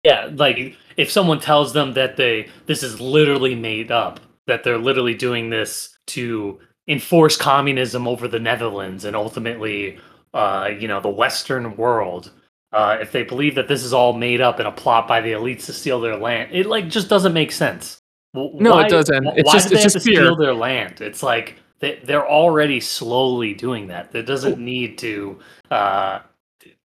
[0.05, 4.77] yeah, like if someone tells them that they this is literally made up, that they're
[4.77, 9.97] literally doing this to enforce communism over the Netherlands and ultimately,
[10.33, 12.31] uh, you know, the Western world.
[12.71, 15.31] Uh, if they believe that this is all made up and a plot by the
[15.31, 17.99] elites to steal their land, it like just doesn't make sense.
[18.33, 19.27] No, it doesn't.
[19.37, 20.99] It's why just- do they it's have just to steal their land?
[20.99, 24.11] It's like they, they're already slowly doing that.
[24.11, 25.37] There doesn't need to,
[25.69, 26.19] uh,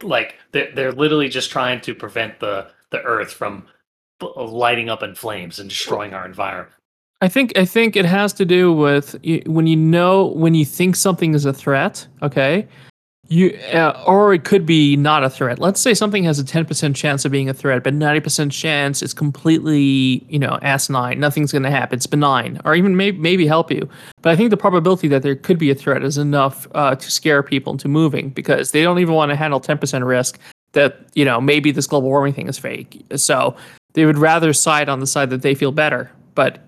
[0.02, 3.66] like they're, they're literally just trying to prevent the the Earth from
[4.22, 6.72] lighting up in flames and destroying our environment.
[7.20, 10.96] I think I think it has to do with when you know when you think
[10.96, 12.06] something is a threat.
[12.22, 12.68] Okay,
[13.28, 15.58] you uh, or it could be not a threat.
[15.58, 18.52] Let's say something has a ten percent chance of being a threat, but ninety percent
[18.52, 21.18] chance it's completely you know asinine.
[21.18, 21.96] Nothing's going to happen.
[21.96, 23.88] It's benign, or even maybe maybe help you.
[24.20, 27.10] But I think the probability that there could be a threat is enough uh, to
[27.10, 30.38] scare people into moving because they don't even want to handle ten percent risk
[30.72, 33.02] that you know maybe this global warming thing is fake.
[33.16, 33.56] So
[33.94, 36.10] they would rather side on the side that they feel better.
[36.34, 36.65] But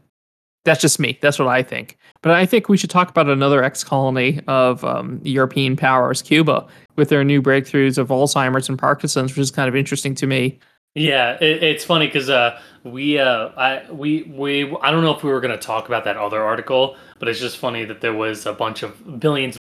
[0.69, 1.19] that's just me.
[1.23, 1.97] That's what I think.
[2.21, 7.09] But I think we should talk about another ex-colony of um, European powers, Cuba, with
[7.09, 10.59] their new breakthroughs of Alzheimer's and Parkinson's, which is kind of interesting to me.
[10.95, 15.23] Yeah, it, it's funny because uh, we uh, I we we I don't know if
[15.23, 18.15] we were going to talk about that other article, but it's just funny that there
[18.15, 19.57] was a bunch of billions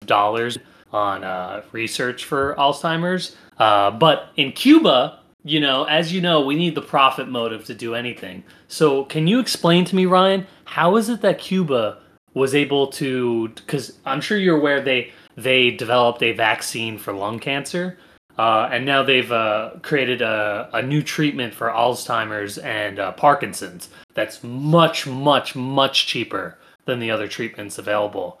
[0.00, 0.58] of dollars
[0.92, 3.36] on uh, research for Alzheimer's.
[3.58, 7.74] Uh, but in Cuba, you know, as you know, we need the profit motive to
[7.74, 8.44] do anything.
[8.68, 11.98] So, can you explain to me, Ryan, how is it that Cuba
[12.34, 13.48] was able to?
[13.48, 17.98] Because I'm sure you're aware they they developed a vaccine for lung cancer.
[18.38, 23.90] Uh, and now they've uh, created a, a new treatment for Alzheimer's and uh, Parkinson's
[24.14, 28.40] that's much, much, much cheaper than the other treatments available.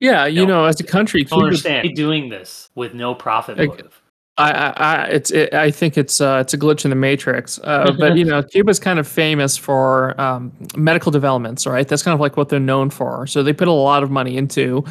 [0.00, 3.99] Yeah, you No, know, as a country, Cuba, understand doing this with no profit motive.
[4.36, 7.58] I, I, I it's, it, I think it's, uh, it's a glitch in the matrix.
[7.62, 11.86] Uh, but you know, Cuba's kind of famous for um, medical developments, right?
[11.86, 13.26] That's kind of like what they're known for.
[13.26, 14.84] So they put a lot of money into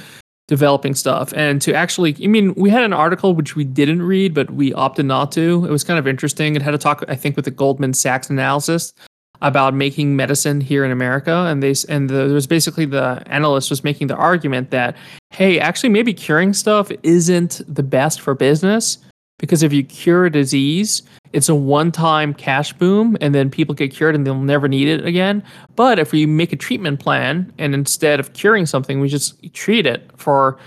[0.48, 4.34] developing stuff, and to actually, I mean, we had an article which we didn't read,
[4.34, 5.64] but we opted not to.
[5.66, 6.56] It was kind of interesting.
[6.56, 8.94] It had a talk, I think, with the Goldman Sachs analysis
[9.42, 13.70] about making medicine here in America, and they and the, there was basically the analyst
[13.70, 14.98] was making the argument that
[15.32, 18.98] hey, actually, maybe curing stuff isn't the best for business
[19.40, 21.02] because if you cure a disease,
[21.34, 25.06] it's a one-time cash boom, and then people get cured and they'll never need it
[25.06, 25.44] again.
[25.76, 29.86] But if we make a treatment plan and instead of curing something, we just treat
[29.88, 30.58] it for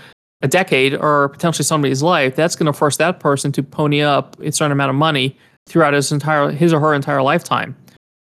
[0.41, 4.37] a decade or potentially somebody's life, that's going to force that person to pony up
[4.41, 7.75] a certain amount of money throughout his entire his or her entire lifetime.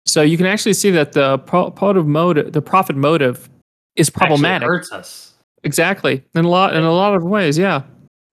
[0.07, 3.51] So you can actually see that the pro- profit motive, the profit motive,
[3.97, 4.67] is Actually, it problematic.
[4.69, 5.35] hurts us.
[5.65, 7.83] Exactly, in a lot in a lot of ways, yeah.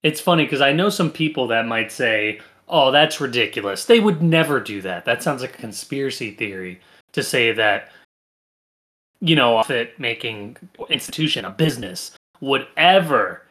[0.06, 2.40] It's funny because I know some people that might say,
[2.70, 5.04] "Oh, that's ridiculous." They would never do that.
[5.04, 6.80] That sounds like a conspiracy theory
[7.14, 7.92] to say that
[9.20, 10.58] you know, a fit making
[10.90, 13.42] institution, a business would ever,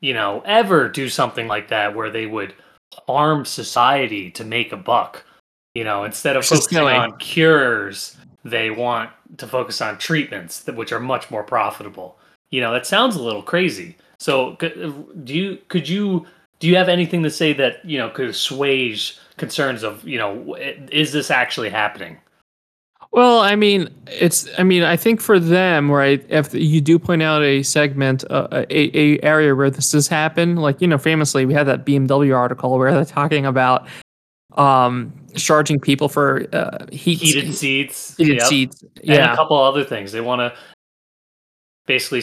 [0.00, 2.54] you know, ever do something like that where they would
[3.06, 5.24] harm society to make a buck.
[5.74, 6.92] You know, instead of is focusing silly.
[6.92, 12.18] on cures, they want to focus on treatments that which are much more profitable.
[12.50, 13.96] You know, that sounds a little crazy.
[14.20, 14.54] So,
[15.24, 16.26] do you could you
[16.58, 20.54] do you have anything to say that you know could assuage concerns of you know
[20.92, 22.18] is this actually happening?
[23.12, 24.48] Well, I mean, it's.
[24.56, 26.24] I mean, I think for them, right?
[26.28, 30.60] If you do point out a segment, uh, a a area where this has happened,
[30.60, 33.88] like you know, famously, we had that BMW article where they're talking about
[34.56, 38.46] um charging people for uh, heat Heated seats, heated yep.
[38.46, 38.84] seats.
[39.04, 40.12] and a couple other things.
[40.12, 40.52] They want to
[41.86, 42.22] basically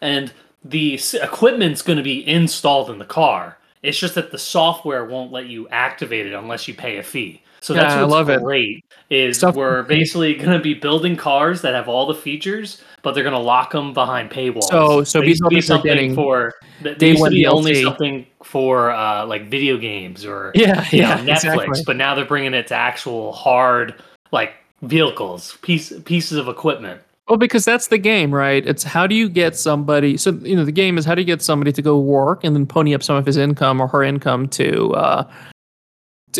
[0.00, 0.32] and
[0.64, 3.58] the equipment's going to be installed in the car.
[3.82, 7.42] It's just that the software won't let you activate it unless you pay a fee.
[7.60, 11.16] So that's Yeah, I what's love great is Stuff- we're basically going to be building
[11.16, 14.64] cars that have all the features, but they're going to lock them behind paywalls.
[14.64, 17.82] So- so They used to be these are something for they used to be only
[17.82, 21.82] something for uh, like video games or Yeah, you know, yeah, Netflix, exactly.
[21.86, 23.94] but now they're bringing it to actual hard
[24.32, 27.00] like vehicles, piece pieces of equipment.
[27.28, 28.66] Well, because that's the game, right?
[28.66, 30.18] It's how do you get somebody?
[30.18, 32.54] So you know, the game is how do you get somebody to go work and
[32.54, 35.30] then pony up some of his income or her income to uh,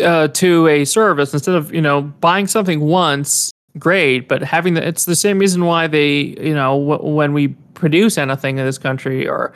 [0.03, 4.87] uh, to a service instead of you know buying something once, great, but having the
[4.87, 8.77] it's the same reason why they you know w- when we produce anything in this
[8.77, 9.53] country or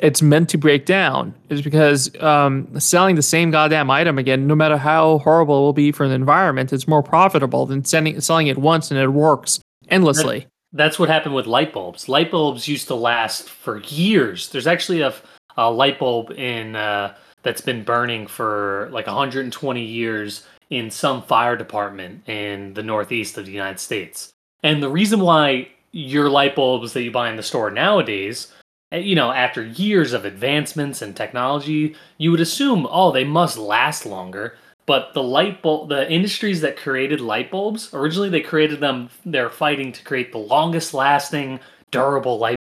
[0.00, 4.56] it's meant to break down is because um, selling the same goddamn item again, no
[4.56, 8.48] matter how horrible it will be for the environment, it's more profitable than sending selling
[8.48, 10.48] it once and it works endlessly.
[10.74, 12.08] That's what happened with light bulbs.
[12.08, 14.48] Light bulbs used to last for years.
[14.48, 15.14] There's actually a,
[15.56, 21.56] a light bulb in uh, that's been burning for like 120 years in some fire
[21.56, 24.32] department in the northeast of the United States.
[24.64, 28.52] And the reason why your light bulbs that you buy in the store nowadays,
[28.90, 33.56] eh, you know, after years of advancements and technology, you would assume, oh, they must
[33.56, 34.56] last longer.
[34.86, 39.50] But the light bulb, the industries that created light bulbs, originally they created them, they're
[39.50, 42.56] fighting to create the longest lasting, durable light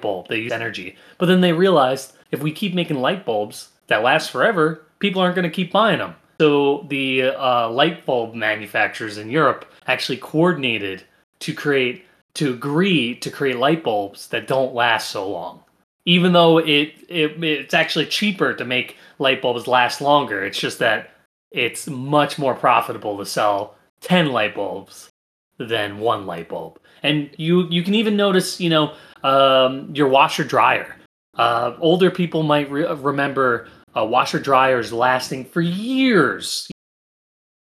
[0.00, 0.28] bulb.
[0.28, 0.96] They use energy.
[1.18, 5.34] But then they realized if we keep making light bulbs that last forever, people aren't
[5.34, 6.14] going to keep buying them.
[6.40, 11.02] So the uh, light bulb manufacturers in Europe actually coordinated
[11.40, 12.04] to create,
[12.34, 15.64] to agree to create light bulbs that don't last so long.
[16.08, 20.78] Even though it, it it's actually cheaper to make light bulbs last longer, it's just
[20.78, 21.10] that
[21.50, 25.10] it's much more profitable to sell 10 light bulbs
[25.58, 26.78] than one light bulb.
[27.02, 30.96] And you you can even notice, you know, um, your washer dryer.
[31.36, 36.70] Uh, older people might re- remember uh, washer dryers lasting for years.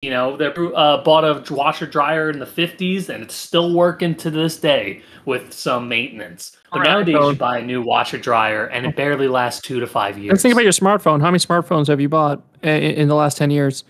[0.02, 4.16] You know, they uh, bought a washer dryer in the 50s and it's still working
[4.16, 6.58] to this day with some maintenance.
[6.72, 9.86] But Alright, nowadays, you buy a new washer dryer and it barely lasts two to
[9.86, 10.32] five years.
[10.32, 11.22] Let's think about your smartphone.
[11.22, 13.84] How many smartphones have you bought i- i- in, the last ten years?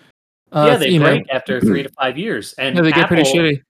[0.51, 3.07] Uh, yeah, they you know, break after three to five years, and yeah, they get
[3.07, 3.61] pretty shitty.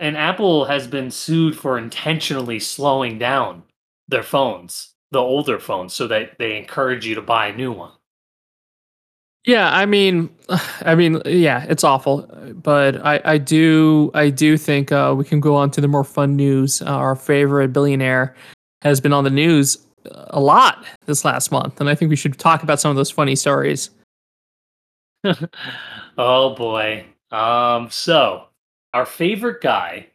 [0.00, 3.62] And Apple has been sued for intentionally slowing down
[4.08, 7.92] their phones, the older phones, so that they encourage you to buy a new one.
[9.44, 10.30] Yeah, I mean,
[10.82, 12.22] I mean, yeah, it's awful,
[12.54, 16.04] but I, I do, I do think uh, we can go on to the more
[16.04, 16.82] fun news.
[16.82, 18.34] Uh, our favorite billionaire
[18.82, 19.78] has been on the news
[20.10, 23.10] a lot this last month, and I think we should talk about some of those
[23.10, 23.90] funny stories.
[26.18, 27.06] oh boy.
[27.30, 27.88] Um.
[27.90, 28.44] So
[28.92, 30.08] our favorite guy,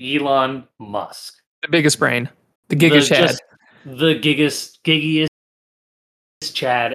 [0.00, 2.28] Elon Musk, The biggest brain,
[2.68, 3.28] the the, Giga Chad.
[3.28, 3.42] just
[3.84, 5.28] the giggest, giggiest
[6.42, 6.94] Chad.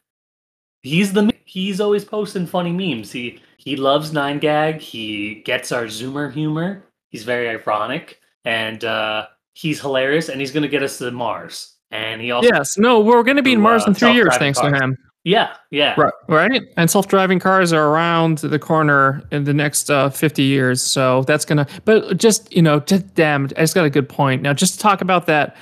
[0.83, 3.11] He's the he's always posting funny memes.
[3.11, 4.81] He he loves nine gag.
[4.81, 6.83] He gets our Zoomer humor.
[7.09, 10.29] He's very ironic and uh, he's hilarious.
[10.29, 11.75] And he's gonna get us to Mars.
[11.91, 14.35] And he also Yes, no, we're going to be in Mars uh, in three years,
[14.37, 14.71] thanks cars.
[14.71, 14.97] to him.
[15.25, 16.61] yeah yeah Right, right.
[16.77, 20.81] And self-driving cars are around the corner in the next uh, 50 years.
[20.81, 21.67] So that's gonna.
[21.83, 24.41] But just you know, just damn, I just got a good point.
[24.41, 25.57] Now, just to talk about that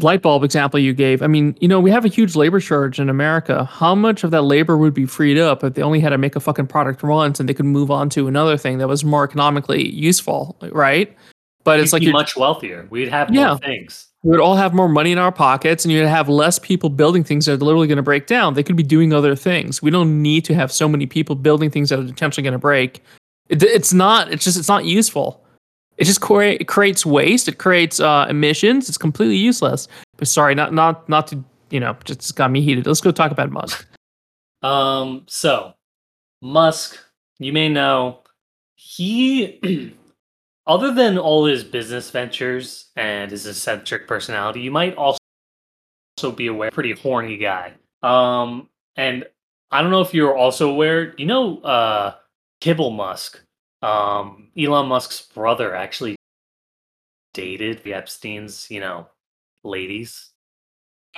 [0.00, 1.22] light bulb example you gave.
[1.22, 3.64] I mean, you know, we have a huge labor shortage in America.
[3.64, 6.36] How much of that labor would be freed up if they only had to make
[6.36, 9.24] a fucking product once and they could move on to another thing that was more
[9.24, 11.16] economically useful, right?
[11.64, 12.86] But it's We'd like be you're much wealthier.
[12.90, 13.48] We'd have Yeah.
[13.48, 14.08] more things.
[14.22, 17.22] we would all have more money in our pockets and you'd have less people building
[17.24, 18.54] things that are literally going to break down.
[18.54, 19.80] They could be doing other things.
[19.82, 22.58] We don't need to have so many people building things that are potentially going to
[22.58, 23.02] break.
[23.48, 25.42] It, it's not, it's just, it's not useful.
[25.98, 27.48] It just it creates waste.
[27.48, 28.88] It creates uh, emissions.
[28.88, 29.88] It's completely useless.
[30.16, 32.86] But sorry, not, not, not to, you know, just got me heated.
[32.86, 33.86] Let's go talk about Musk.
[34.62, 35.74] Um, so
[36.42, 36.98] Musk,
[37.38, 38.20] you may know,
[38.74, 39.94] he,
[40.66, 45.18] other than all his business ventures and his eccentric personality, you might also
[46.18, 47.74] also be aware, pretty horny guy.
[48.02, 49.26] Um, and
[49.70, 52.14] I don't know if you're also aware, you know, uh,
[52.60, 53.40] Kimbal Musk,
[53.82, 56.16] um, Elon Musk's brother actually
[57.34, 59.08] dated the Epstein's, you know,
[59.64, 60.30] ladies.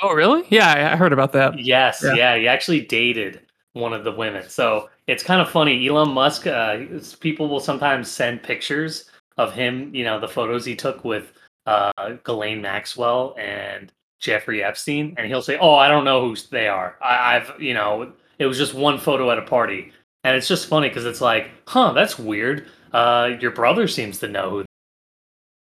[0.02, 0.44] Oh, really?
[0.48, 1.58] Yeah, I, heard about that.
[1.58, 2.14] Yes, Yeah.
[2.14, 2.36] yeah.
[2.36, 3.40] he actually dated
[3.72, 4.48] one of the women.
[4.48, 5.88] So it's kind of funny.
[5.88, 6.78] Elon Musk, uh,
[7.20, 11.32] people will sometimes send pictures of him, you know, the photos he took with
[11.66, 11.92] uh,
[12.24, 16.96] Ghislaine Maxwell and Jeffrey Epstein, and he'll say, "Oh, I don't know who they are.
[17.00, 19.92] I, I've, you know, it was just one photo at a party."
[20.29, 24.29] And it's just funny because it's like, "Huh, that's weird." Uh, your brother seems to
[24.29, 24.64] know who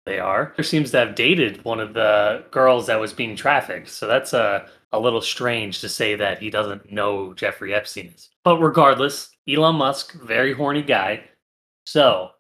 [0.06, 0.54] they are.
[0.56, 3.90] There seems to have dated one of the girls that was being trafficked.
[3.90, 8.30] So that's a, a little strange to say that he doesn't know Jeffrey Epstein is.
[8.46, 11.26] But regardless, Elon Musk, very horny guy.
[11.86, 12.32] So,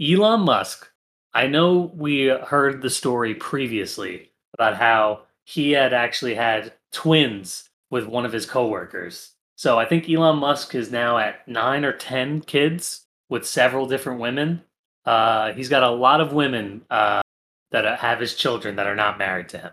[0.00, 0.90] Elon Musk,
[1.34, 8.06] I know we heard the story previously about how he had actually had twins with
[8.06, 9.32] one of his coworkers.
[9.56, 14.20] So I think Elon Musk is now at nine or 10 kids with several different
[14.20, 14.62] women.
[15.04, 17.22] Uh, he's got a lot of women uh,
[17.70, 19.72] that have his children that are not married to him.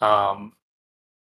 [0.00, 0.52] Um,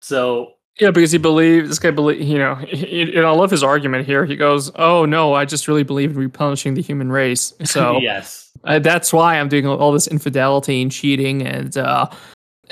[0.00, 4.06] so yeah, because he believes this guy believe you know, and I love his argument
[4.06, 4.24] here.
[4.24, 8.52] He goes, "Oh no, I just really believe in replenishing the human race." So yes,
[8.64, 12.08] uh, that's why I'm doing all this infidelity and cheating and uh,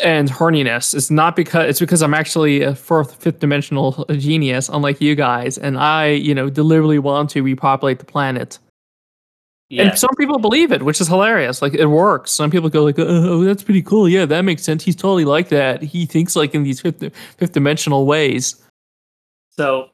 [0.03, 0.95] and horniness.
[0.95, 5.59] It's not because it's because I'm actually a fourth, fifth dimensional genius, unlike you guys,
[5.59, 8.59] and I, you know, deliberately want to repopulate the planet.
[9.69, 9.85] Yeah.
[9.85, 11.61] And some people believe it, which is hilarious.
[11.61, 12.31] Like it works.
[12.31, 14.09] Some people go like, oh, "Oh, that's pretty cool.
[14.09, 14.85] Yeah, that makes sense.
[14.85, 15.83] He's totally like that.
[15.83, 17.03] He thinks like in these fifth,
[17.37, 18.63] fifth dimensional ways."
[19.51, 19.89] So,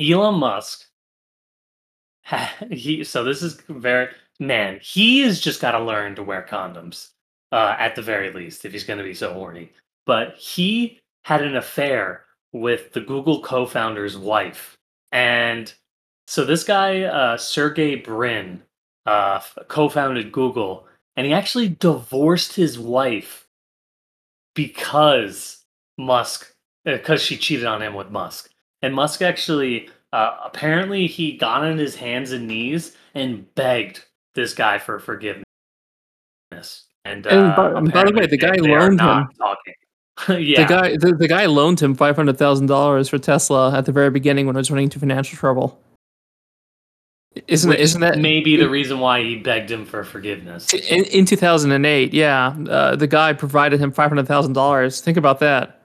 [0.00, 0.86] Elon Musk,
[2.70, 4.08] he so this is very
[4.40, 4.80] man.
[4.82, 7.10] He has just got to learn to wear condoms
[7.52, 9.72] uh, at the very least if he's going to be so horny.
[10.06, 14.76] But he had an affair with the Google co-founder's wife,
[15.12, 15.72] and
[16.26, 18.62] so this guy, uh, Sergey Brin
[19.06, 20.86] uh, co-founded Google,
[21.16, 23.48] and he actually divorced his wife
[24.54, 25.64] because
[25.98, 26.52] Musk,
[26.84, 28.50] because uh, she cheated on him with Musk,
[28.82, 34.54] and Musk actually, uh, apparently, he got on his hands and knees and begged this
[34.54, 35.44] guy for forgiveness.
[37.10, 39.28] And, and by, uh, by, the way, the guy loaned him.
[40.40, 40.62] yeah.
[40.62, 43.92] The guy, the, the guy loaned him five hundred thousand dollars for Tesla at the
[43.92, 45.80] very beginning when it was running into financial trouble.
[47.46, 50.74] Isn't Which isn't that maybe the reason why he begged him for forgiveness?
[50.74, 55.00] In, in 2008, yeah, uh, the guy provided him five hundred thousand dollars.
[55.00, 55.82] Think about that.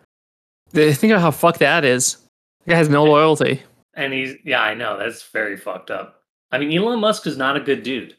[0.71, 2.17] Think about how fucked that is.
[2.65, 3.61] The guy has no loyalty.
[3.93, 6.23] And he's yeah, I know that's very fucked up.
[6.51, 8.15] I mean, Elon Musk is not a good dude.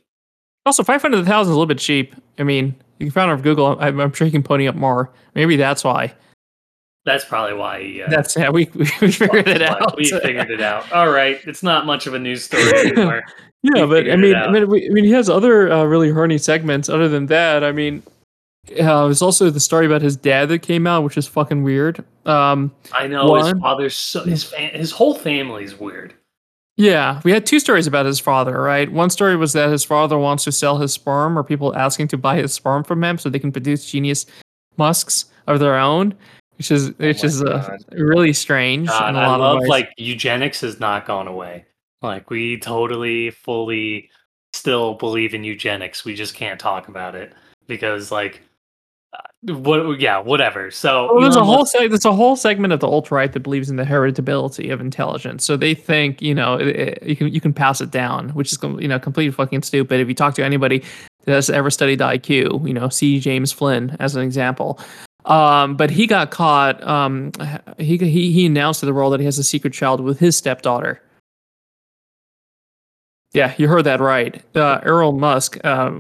[0.65, 2.15] Also, five hundred thousand is a little bit cheap.
[2.39, 3.77] I mean, you can find it on Google.
[3.81, 5.11] I'm, I'm sure you can pony up more.
[5.35, 6.15] Maybe that's why.
[7.07, 8.03] That's probably why.
[8.05, 8.51] Uh, That's yeah.
[8.51, 9.97] We we figured it out.
[9.97, 10.91] We figured it out.
[10.93, 13.23] All right, it's not much of a news story anymore.
[13.63, 16.11] yeah, we but I mean, I mean, we, I mean, he has other uh, really
[16.11, 16.89] horny segments.
[16.89, 18.03] Other than that, I mean,
[18.81, 22.05] uh, there's also the story about his dad that came out, which is fucking weird.
[22.27, 26.13] Um, I know one, his father's so, his fam- his whole family's weird.
[26.77, 28.91] Yeah, we had two stories about his father, right?
[28.91, 32.19] One story was that his father wants to sell his sperm, or people asking to
[32.19, 34.27] buy his sperm from him so they can produce genius
[34.77, 36.15] musks of their own
[36.59, 38.89] which is which oh is uh, really strange.
[38.89, 41.67] God, I love like eugenics has not gone away.
[42.03, 44.11] Like we totally, fully
[44.53, 46.05] still believe in eugenics.
[46.05, 47.33] We just can't talk about it
[47.67, 48.43] because like
[49.49, 52.89] what yeah whatever so well, there's a whole seg- there's a whole segment of the
[52.89, 56.69] alt right that believes in the heritability of intelligence so they think you know it,
[56.69, 60.01] it, you can you can pass it down which is you know completely fucking stupid
[60.01, 60.83] if you talk to anybody
[61.25, 64.81] that has ever studied IQ you know see James Flynn as an example
[65.27, 66.83] um, but he got caught.
[66.87, 67.33] Um,
[67.79, 70.37] he, he he announced to the world that he has a secret child with his
[70.37, 71.03] stepdaughter.
[73.33, 74.41] Yeah, you heard that right.
[74.57, 75.91] Uh, Elon Musk uh,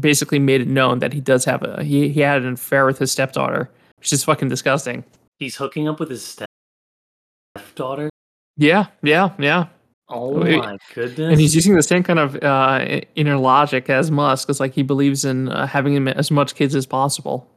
[0.00, 2.98] basically made it known that he does have a he he had an affair with
[2.98, 5.04] his stepdaughter, which is fucking disgusting.
[5.38, 6.38] He's hooking up with his
[7.54, 8.10] stepdaughter.
[8.56, 9.66] Yeah, yeah, yeah.
[10.08, 11.32] Oh my goodness!
[11.32, 14.48] And he's using the same kind of uh, inner logic as Musk.
[14.48, 17.50] It's like he believes in uh, having as much kids as possible.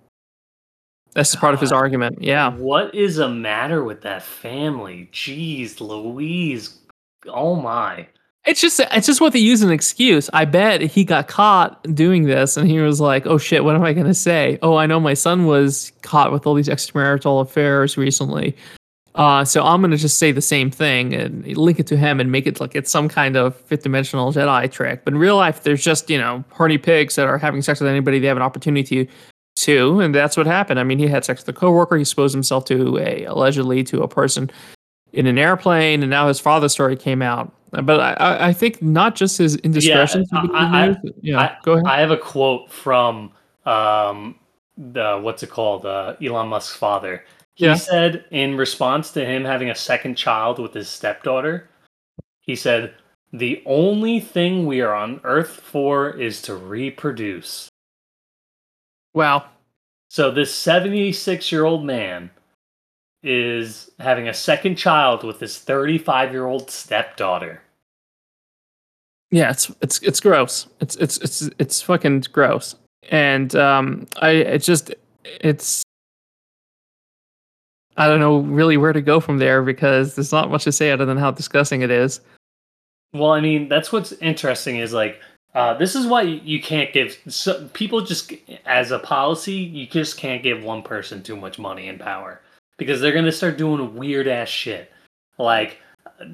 [1.13, 1.41] That's God.
[1.41, 2.21] part of his argument.
[2.21, 2.51] Yeah.
[2.55, 5.09] What is a matter with that family?
[5.11, 6.79] Jeez, Louise.
[7.27, 8.07] Oh my.
[8.45, 10.29] It's just it's just what they use as an excuse.
[10.33, 13.83] I bet he got caught doing this and he was like, "Oh shit, what am
[13.83, 14.57] I going to say?
[14.61, 18.55] Oh, I know my son was caught with all these extramarital affairs recently.
[19.15, 22.21] Uh, so I'm going to just say the same thing and link it to him
[22.21, 25.03] and make it like it's some kind of fifth dimensional Jedi trick.
[25.03, 27.89] But in real life, there's just, you know, horny pigs that are having sex with
[27.89, 29.09] anybody they have an opportunity
[29.57, 30.79] to and that's what happened.
[30.79, 31.97] I mean, he had sex with a coworker.
[31.97, 34.49] He exposed himself to a allegedly to a person
[35.11, 37.51] in an airplane, and now his father's story came out.
[37.71, 40.29] But I, I think not just his indiscretions.
[40.31, 41.85] Yeah, I, I, yeah I, go ahead.
[41.85, 43.31] I have a quote from
[43.65, 44.35] um,
[44.77, 47.23] the what's it called, uh, Elon Musk's father.
[47.55, 47.75] He yeah.
[47.75, 51.69] said in response to him having a second child with his stepdaughter,
[52.39, 52.93] he said,
[53.33, 57.69] "The only thing we are on Earth for is to reproduce."
[59.13, 59.45] Wow.
[60.07, 62.31] So this 76 year old man
[63.23, 67.61] is having a second child with his 35 year old stepdaughter.
[69.31, 70.67] Yeah, it's it's it's gross.
[70.79, 72.75] It's it's it's it's fucking gross.
[73.11, 74.93] and um, I it's just
[75.23, 75.83] it's
[77.95, 80.91] I don't know really where to go from there because there's not much to say
[80.91, 82.21] other than how disgusting it is.
[83.13, 85.19] Well, I mean, that's what's interesting is like
[85.53, 88.33] uh, this is why you can't give so, people just
[88.65, 92.39] as a policy you just can't give one person too much money and power
[92.79, 94.91] because they're gonna start doing weird ass shit.
[95.37, 95.77] Like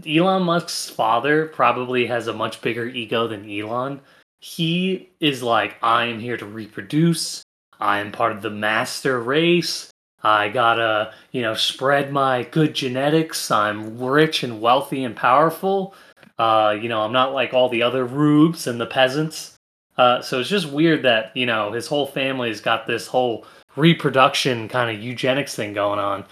[0.07, 3.99] Elon Musk's father probably has a much bigger ego than Elon.
[4.39, 7.43] He is like, I am here to reproduce.
[7.79, 9.91] I am part of the master race.
[10.23, 13.51] I gotta, you know, spread my good genetics.
[13.51, 15.93] I'm rich and wealthy and powerful.
[16.39, 19.55] Uh, you know, I'm not like all the other rubes and the peasants.
[19.97, 23.45] Uh, so it's just weird that you know his whole family's got this whole
[23.75, 26.25] reproduction kind of eugenics thing going on,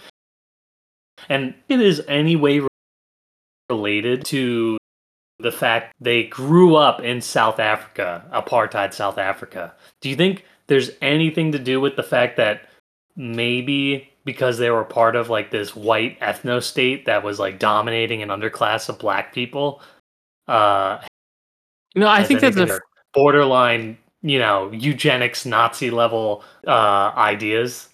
[1.28, 2.62] and it is any way
[3.70, 4.76] related to
[5.38, 9.74] the fact they grew up in South Africa, apartheid South Africa.
[10.00, 12.68] Do you think there's anything to do with the fact that
[13.16, 18.22] maybe because they were part of like this white ethno state that was like dominating
[18.22, 19.80] an underclass of black people
[20.48, 20.98] uh
[21.94, 22.80] No, I think that's a
[23.12, 27.88] borderline you know eugenics nazi level uh ideas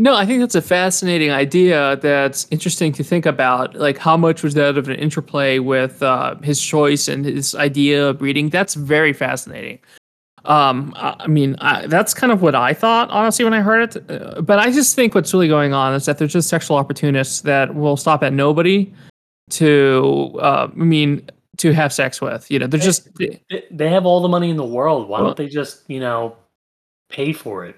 [0.00, 1.96] No, I think that's a fascinating idea.
[1.96, 3.74] That's interesting to think about.
[3.74, 8.08] Like, how much was that of an interplay with uh, his choice and his idea
[8.10, 8.48] of breeding?
[8.48, 9.80] That's very fascinating.
[10.44, 14.08] Um, I mean, I, that's kind of what I thought, honestly, when I heard it.
[14.08, 17.40] Uh, but I just think what's really going on is that they're just sexual opportunists
[17.42, 18.94] that will stop at nobody
[19.50, 21.28] to, uh, I mean,
[21.58, 22.50] to have sex with.
[22.50, 23.40] You know, they're just they,
[23.70, 26.36] they have all the money in the world why Well- don't they just you know
[27.10, 27.76] pay for it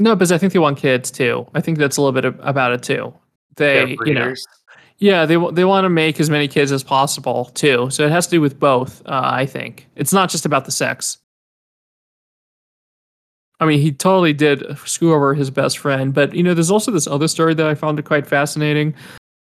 [0.00, 1.46] no, because I think they want kids too.
[1.54, 3.12] I think that's a little bit ab- about it too.
[3.56, 4.34] They're you know.
[4.96, 7.90] Yeah, they they want to make as many kids as possible too.
[7.90, 9.02] So it has to do with both.
[9.04, 11.18] Uh, I think it's not just about the sex.
[13.60, 16.90] I mean, he totally did screw over his best friend, but you know, there's also
[16.90, 18.94] this other story that I found quite fascinating.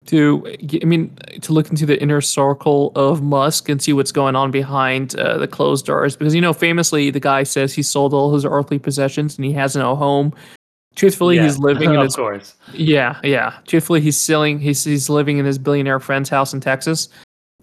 [0.06, 0.46] To,
[0.82, 4.50] I mean, to look into the inner circle of Musk and see what's going on
[4.50, 8.32] behind uh, the closed doors, because you know, famously, the guy says he sold all
[8.32, 10.32] his earthly possessions and he has no home.
[10.94, 13.58] Truthfully, Yeah, he's living in his course yeah, yeah.
[13.66, 14.58] Truthfully, he's selling.
[14.58, 17.08] He's he's living in his billionaire friend's house in Texas,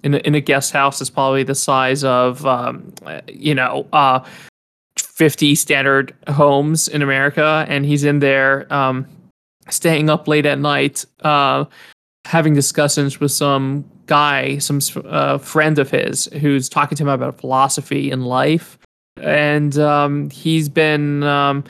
[0.03, 2.93] in a, in a guest house that's probably the size of um,
[3.27, 4.23] you know, uh,
[4.97, 9.07] fifty standard homes in America, and he's in there, um,
[9.69, 11.65] staying up late at night, uh,
[12.25, 17.39] having discussions with some guy, some uh, friend of his, who's talking to him about
[17.39, 18.77] philosophy and life,
[19.17, 21.23] and um, he's been.
[21.23, 21.63] Um,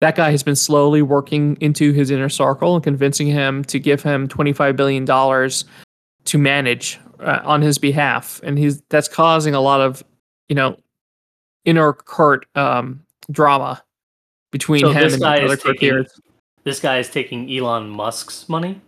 [0.00, 4.00] that guy has been slowly working into his inner circle and convincing him to give
[4.00, 8.40] him $25 billion to manage uh, on his behalf.
[8.44, 10.04] And he's that's causing a lot of
[10.48, 10.76] you know
[11.64, 13.82] inner court um, drama
[14.50, 16.06] between So him and other taking
[16.64, 18.80] this guy is taking Elon Musk's money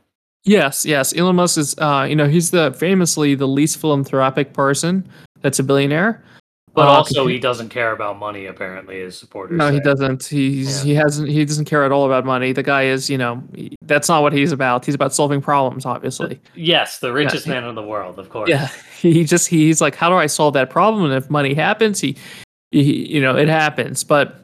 [0.45, 1.14] Yes, yes.
[1.16, 5.07] Elon Musk is, uh, you know, he's the famously the least philanthropic person
[5.43, 6.22] that's a billionaire.
[6.72, 10.24] but Uh, also he doesn't care about money apparently his supporters No, he doesn't.
[10.24, 10.84] He's Yeah.
[10.84, 12.53] he hasn't he doesn't care at all about money.
[12.53, 14.84] The guy is, you know, he- that's not what he's about.
[14.86, 16.38] He's about solving problems, obviously.
[16.55, 17.55] yes the richest Yeah.
[17.55, 18.68] man in the world of course Yeah,
[19.03, 21.05] he just he's like, how do I solve that problem?
[21.05, 22.16] And if money happens, he,
[22.70, 24.05] he you know, it happens.
[24.05, 24.41] But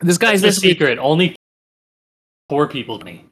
[0.00, 1.36] this guy's the secret only
[2.48, 3.24] poor people money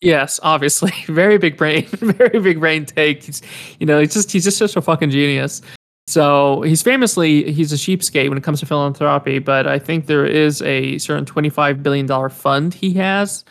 [0.00, 3.24] yes, obviously, very big brain, very big brain take.
[3.24, 3.42] He's,
[3.78, 5.62] you know, he's just he's just such a fucking genius.
[6.06, 10.26] So he's famously he's a cheapskate when it comes to philanthropy, but I think there
[10.26, 13.44] is a certain twenty five billion dollar fund he has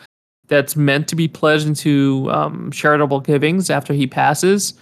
[0.48, 4.74] that's meant to be pledged into um, charitable givings after he passes.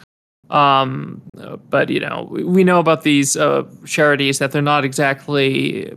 [0.51, 1.23] Um,
[1.69, 5.95] but you know, we know about these uh, charities that they're not exactly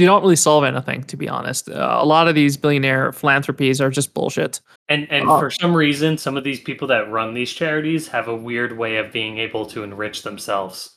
[0.00, 1.04] they don't really solve anything.
[1.04, 4.60] To be honest, uh, a lot of these billionaire philanthropies are just bullshit.
[4.88, 5.38] And and Oh.
[5.38, 8.96] for some reason, some of these people that run these charities have a weird way
[8.96, 10.96] of being able to enrich themselves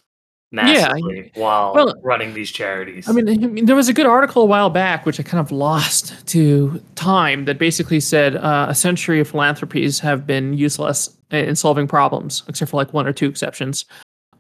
[0.52, 3.10] massively while well, running these charities.
[3.10, 5.42] I mean, I mean, there was a good article a while back, which I kind
[5.42, 11.10] of lost to time, that basically said uh, a century of philanthropies have been useless
[11.32, 13.86] in solving problems, except for like one or two exceptions,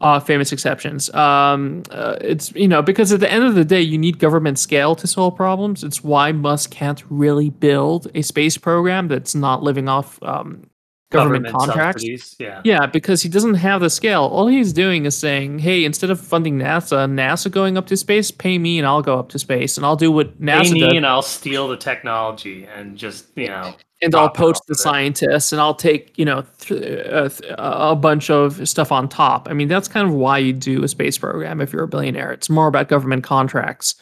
[0.03, 1.11] uh, famous exceptions.
[1.13, 4.59] Um, uh, it's you know because at the end of the day, you need government
[4.59, 5.83] scale to solve problems.
[5.83, 10.69] It's why Musk can't really build a space program that's not living off um,
[11.13, 12.35] government, contracts.
[12.39, 12.61] Yeah.
[12.63, 14.23] Yeah, because he doesn't have the scale.
[14.23, 18.31] All he's doing is saying, "Hey, instead of funding NASA, NASA going up to space,
[18.31, 20.97] pay me and I'll go up to space and I'll do what NASA Pay me
[20.97, 25.61] and I'll steal the technology and just you know and I'll poach the scientists and
[25.61, 29.67] I'll take you know th- uh, th- a bunch of stuff on top." I mean,
[29.67, 32.31] that's kind of why you do a space program if you're a billionaire.
[32.31, 33.95] It's more about government contracts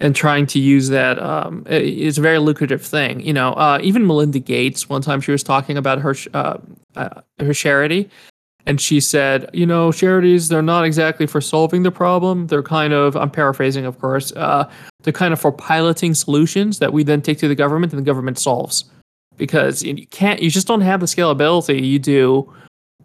[0.00, 3.20] and trying to use that um, a very lucrative thing.
[3.20, 6.58] You know, uh, even Melinda Gates, one time she was talking about her uh,
[6.96, 8.08] uh, her charity,
[8.68, 12.48] and she said, you know, charities they're not exactly for solving the problem.
[12.48, 14.70] They're kind of, I'm paraphrasing, of course, uh,
[15.02, 18.04] they're kind of for piloting solutions that we then take to the government and the
[18.04, 18.84] government solves.
[19.38, 22.52] Because you can't, you just don't have the scalability you do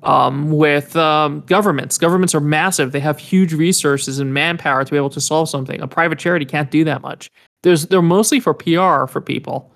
[0.01, 1.97] um, with um, governments.
[1.97, 5.79] Governments are massive; they have huge resources and manpower to be able to solve something.
[5.81, 7.29] A private charity can't do that much.
[7.61, 9.71] There's they're mostly for PR for people,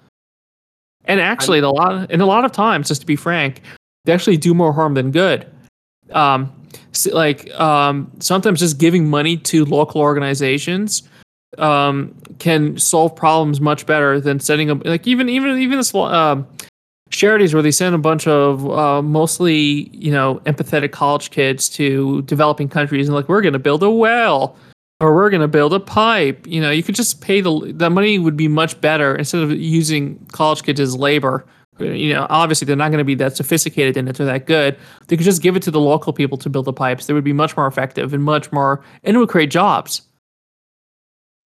[1.06, 3.62] and actually, a lot in a lot of times, just to be frank,
[4.06, 5.46] they actually do more harm than good.
[6.12, 6.54] Um,
[7.12, 11.04] like um, sometimes just giving money to local organizations
[11.58, 15.94] um, can solve problems much better than setting up like even even even this
[17.18, 22.22] charities where they send a bunch of uh, mostly you know empathetic college kids to
[22.24, 24.56] developing countries and like we're going to build a well
[25.00, 26.46] or we're going to build a pipe.
[26.48, 29.52] You know you could just pay the the money would be much better instead of
[29.52, 31.46] using college kids as labor.
[31.80, 34.78] You know obviously they're not going to be that sophisticated in it or that good.
[35.08, 37.08] They could just give it to the local people to build the pipes.
[37.08, 40.04] They would be much more effective and much more and it would create jobs.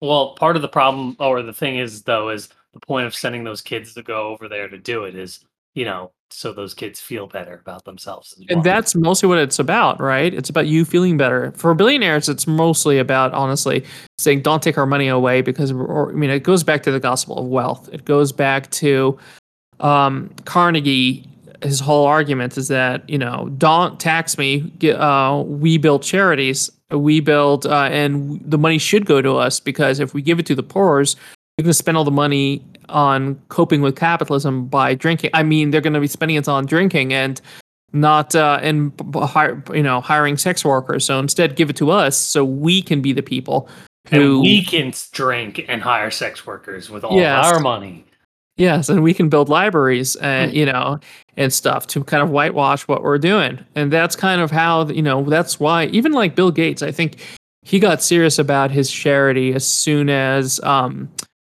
[0.02, 3.44] Well, part of the problem, or the thing is, though, is the point of sending
[3.44, 7.00] those kids to go over there to do it is, you know, so those kids
[7.00, 8.34] feel better about themselves.
[8.34, 8.58] As well.
[8.58, 10.34] And that's mostly what it's about, right?
[10.34, 11.52] It's about you feeling better.
[11.56, 13.84] For billionaires, it's mostly about honestly
[14.18, 17.00] saying, "Don't take our money away," because or, I mean, it goes back to the
[17.00, 17.90] gospel of wealth.
[17.92, 19.18] It goes back to
[19.80, 21.28] um, Carnegie.
[21.64, 24.72] His whole argument is that you know, don't tax me.
[24.84, 26.72] Uh, we build charities.
[26.90, 30.46] We build, uh, and the money should go to us because if we give it
[30.48, 31.16] to the poor's,
[31.58, 35.30] they're going to spend all the money on coping with capitalism by drinking.
[35.34, 37.40] I mean, they're going to be spending it on drinking and
[37.94, 41.06] not uh, and b- b- hire, you know hiring sex workers.
[41.06, 43.68] So instead, give it to us so we can be the people
[44.10, 47.46] who and we can drink and hire sex workers with all Yes.
[47.46, 48.06] our money.
[48.58, 50.26] Yes, and we can build libraries Hmm.
[50.26, 51.00] and you know
[51.38, 53.60] and stuff to kind of whitewash what we're doing.
[53.76, 57.18] And that's kind of how you know that's why even like Bill Gates, I think
[57.62, 61.10] he got serious about his charity as soon as um,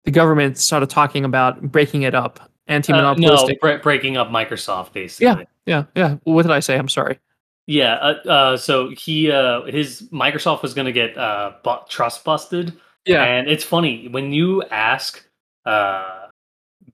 [0.06, 3.60] the government started talking about breaking it up, Uh, no, anti-monopolistic.
[3.62, 5.26] bre- breaking up Microsoft, basically.
[5.26, 5.84] yeah, yeah.
[5.96, 6.16] Yeah.
[6.24, 6.78] What did I say?
[6.78, 7.20] I'm sorry.
[7.68, 7.94] Yeah.
[7.96, 12.74] Uh, uh, so he, uh, his Microsoft was going to get uh, bu- trust busted,
[13.06, 15.26] Yeah, and it's funny when you ask
[15.66, 16.28] uh,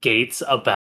[0.02, 0.76] Gates about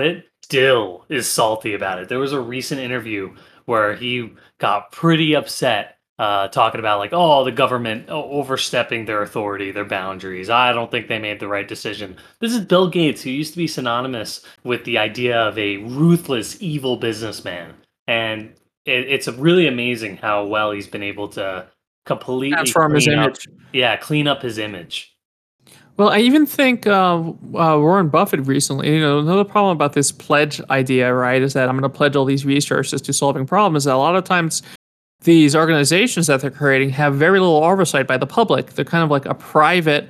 [0.00, 2.08] it, still is salty about it.
[2.08, 3.34] There was a recent interview
[3.66, 9.72] where he got pretty upset uh, talking about like, oh, the government overstepping their authority,
[9.72, 10.48] their boundaries.
[10.48, 12.16] I don't think they made the right decision.
[12.40, 16.60] This is Bill Gates, who used to be synonymous with the idea of a ruthless,
[16.62, 17.74] evil businessman,
[18.06, 18.52] and
[18.84, 21.66] it, it's really amazing how well he's been able to
[22.06, 23.48] completely transform his up- image.
[23.72, 25.10] yeah, clean up his image.
[25.96, 30.10] Well, I even think uh, uh, Warren Buffett recently, you know, another problem about this
[30.10, 33.84] pledge idea, right, is that I'm going to pledge all these resources to solving problems.
[33.84, 34.62] That a lot of times
[35.24, 38.72] these organizations that they're creating have very little oversight by the public.
[38.72, 40.08] They're kind of like a private,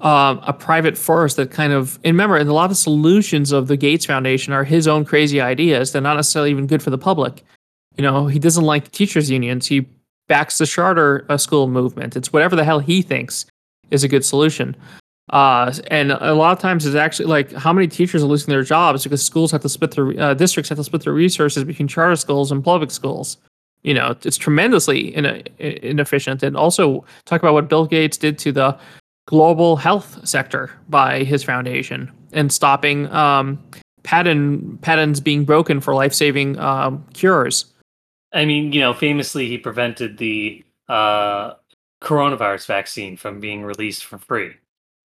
[0.00, 1.96] um, a private force that kind of.
[2.04, 5.40] And remember, and a lot of solutions of the Gates Foundation are his own crazy
[5.40, 5.92] ideas.
[5.92, 7.42] They're not necessarily even good for the public.
[7.96, 9.66] You know, he doesn't like teachers unions.
[9.66, 9.86] He
[10.28, 12.16] backs the charter uh, school movement.
[12.16, 13.46] It's whatever the hell he thinks
[13.90, 14.76] is a good solution.
[15.30, 18.64] Uh, and a lot of times it's actually like how many teachers are losing their
[18.64, 21.86] jobs because schools have to split their uh, districts have to split their resources between
[21.86, 23.36] charter schools and public schools.
[23.82, 26.42] You know, it's tremendously in, inefficient.
[26.42, 28.78] And also talk about what Bill Gates did to the
[29.26, 33.62] global health sector by his foundation and stopping um,
[34.02, 37.66] patent patents being broken for life saving um, cures.
[38.32, 41.54] I mean, you know, famously, he prevented the uh,
[42.02, 44.52] coronavirus vaccine from being released for free.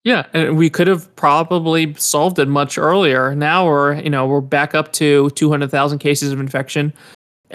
[0.03, 3.33] Yeah, and we could have probably solved it much earlier.
[3.33, 6.93] Now we're, you know, we're back up to 200,000 cases of infection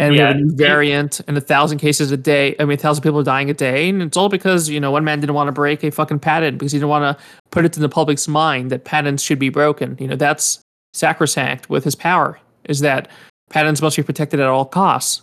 [0.00, 2.56] and we have a new variant and a thousand cases a day.
[2.58, 3.90] I mean, a thousand people are dying a day.
[3.90, 6.56] And it's all because, you know, one man didn't want to break a fucking patent
[6.56, 9.50] because he didn't want to put it in the public's mind that patents should be
[9.50, 9.98] broken.
[10.00, 10.60] You know, that's
[10.94, 13.08] sacrosanct with his power is that
[13.50, 15.20] patents must be protected at all costs.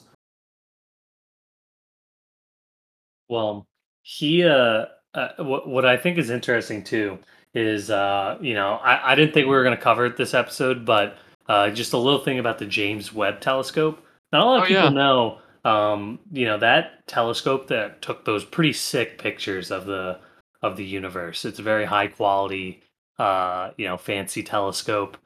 [3.29, 3.65] Well,
[4.03, 7.17] he, uh, uh, what, what I think is interesting too
[7.55, 10.35] is, uh, you know, I, I didn't think we were going to cover it this
[10.35, 11.17] episode, but
[11.49, 14.03] uh, just a little thing about the James Webb Telescope.
[14.31, 14.89] Not a lot of Oh, people yeah.
[14.91, 20.19] know, um, you know, that telescope that took those pretty sick pictures of the
[20.61, 21.45] of the universe.
[21.45, 22.81] It's a very high quality,
[23.19, 25.17] uh, you know, fancy telescope.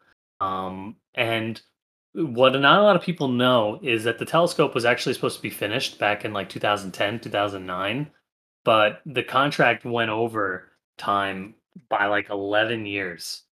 [0.42, 1.62] Um, and
[2.14, 5.42] what not a lot of people know is that the telescope was actually supposed to
[5.42, 8.12] be finished back in like 2010 2009
[8.66, 11.56] but the contract went over time
[11.90, 13.44] by like 11 years.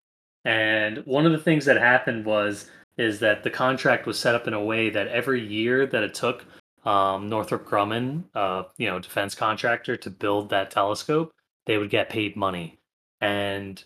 [0.44, 4.46] And one of the things that happened was is that the contract was set up
[4.46, 6.44] in a way that every year that it took
[6.84, 11.32] um, Northrop Grumman, uh, you know, defense contractor, to build that telescope,
[11.66, 12.78] they would get paid money.
[13.20, 13.82] And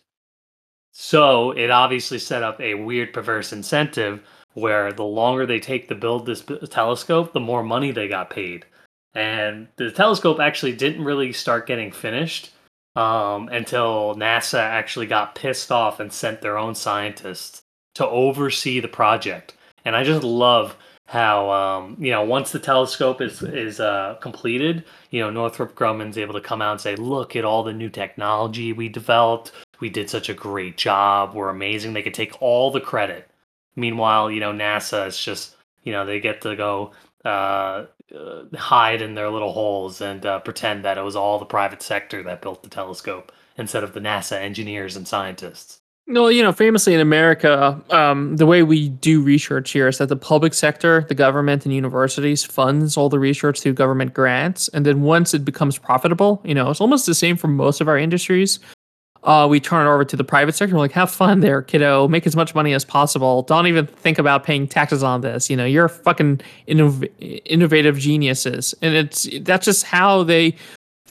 [0.93, 4.23] so it obviously set up a weird, perverse incentive
[4.55, 8.67] where the longer they take to build this telescope, the more money they got paid.
[9.15, 12.51] And the telescope actually didn't really start getting finished
[12.95, 17.62] um, until NASA actually got pissed off and sent their own scientists
[17.95, 19.55] to oversee the project.
[19.85, 20.77] And I just love
[21.07, 26.17] how um, you know once the telescope is is uh, completed, you know Northrop Grumman's
[26.17, 29.53] able to come out and say, "Look at all the new technology we developed.
[29.81, 31.35] We did such a great job.
[31.35, 33.29] We're amazing." They could take all the credit.
[33.77, 36.93] Meanwhile, you know NASA is just you know they get to go
[37.27, 37.87] uh,
[38.17, 41.83] uh, hide in their little holes and uh, pretend that it was all the private
[41.83, 45.82] sector that built the telescope instead of the NASA engineers and scientists.
[46.09, 50.09] No, you know, famously in America, um, the way we do research here is that
[50.09, 54.69] the public sector, the government and universities funds all the research through government grants.
[54.69, 57.89] And then once it becomes profitable, you know, it's almost the same for most of
[57.89, 58.59] our industries.
[59.23, 60.75] Uh, we turn it over to the private sector.
[60.75, 62.09] We're like, have fun there, kiddo.
[62.09, 63.43] Make as much money as possible.
[63.43, 65.49] Don't even think about paying taxes on this.
[65.49, 67.09] You know, you're fucking innov-
[67.45, 68.75] innovative geniuses.
[68.83, 70.57] And it's that's just how they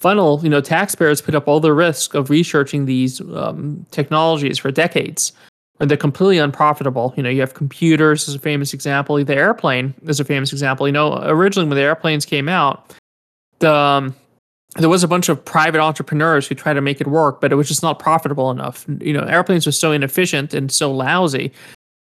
[0.01, 4.71] funnel, you know, taxpayers put up all the risk of researching these um, technologies for
[4.71, 5.31] decades,
[5.79, 7.13] and they're completely unprofitable.
[7.15, 9.23] You know, you have computers as a famous example.
[9.23, 10.87] The airplane is a famous example.
[10.87, 12.95] You know, originally when the airplanes came out,
[13.59, 14.15] the um,
[14.77, 17.55] there was a bunch of private entrepreneurs who tried to make it work, but it
[17.55, 18.85] was just not profitable enough.
[19.01, 21.51] You know, airplanes were so inefficient and so lousy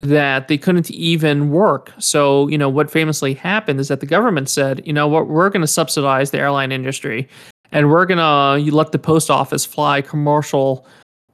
[0.01, 1.91] that they couldn't even work.
[1.97, 5.49] So, you know, what famously happened is that the government said, you know what, we're
[5.49, 7.27] going to subsidize the airline industry
[7.71, 10.85] and we're gonna you let the post office fly commercial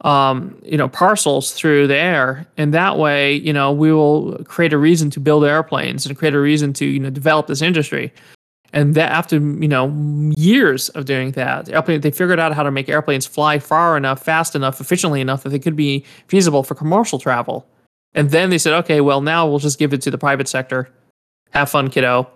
[0.02, 2.46] um, you know parcels through the air.
[2.58, 6.34] And that way you know we will create a reason to build airplanes and create
[6.34, 8.14] a reason to you know develop this industry.
[8.74, 9.88] And that after you know
[10.38, 14.22] years of doing that airplane, they figured out how to make airplanes fly far enough
[14.22, 17.66] fast enough efficiently enough that they could be feasible for commercial travel.
[18.14, 20.90] And then they said okay well now we'll just give it to the private sector.
[21.52, 22.30] Have fun kiddo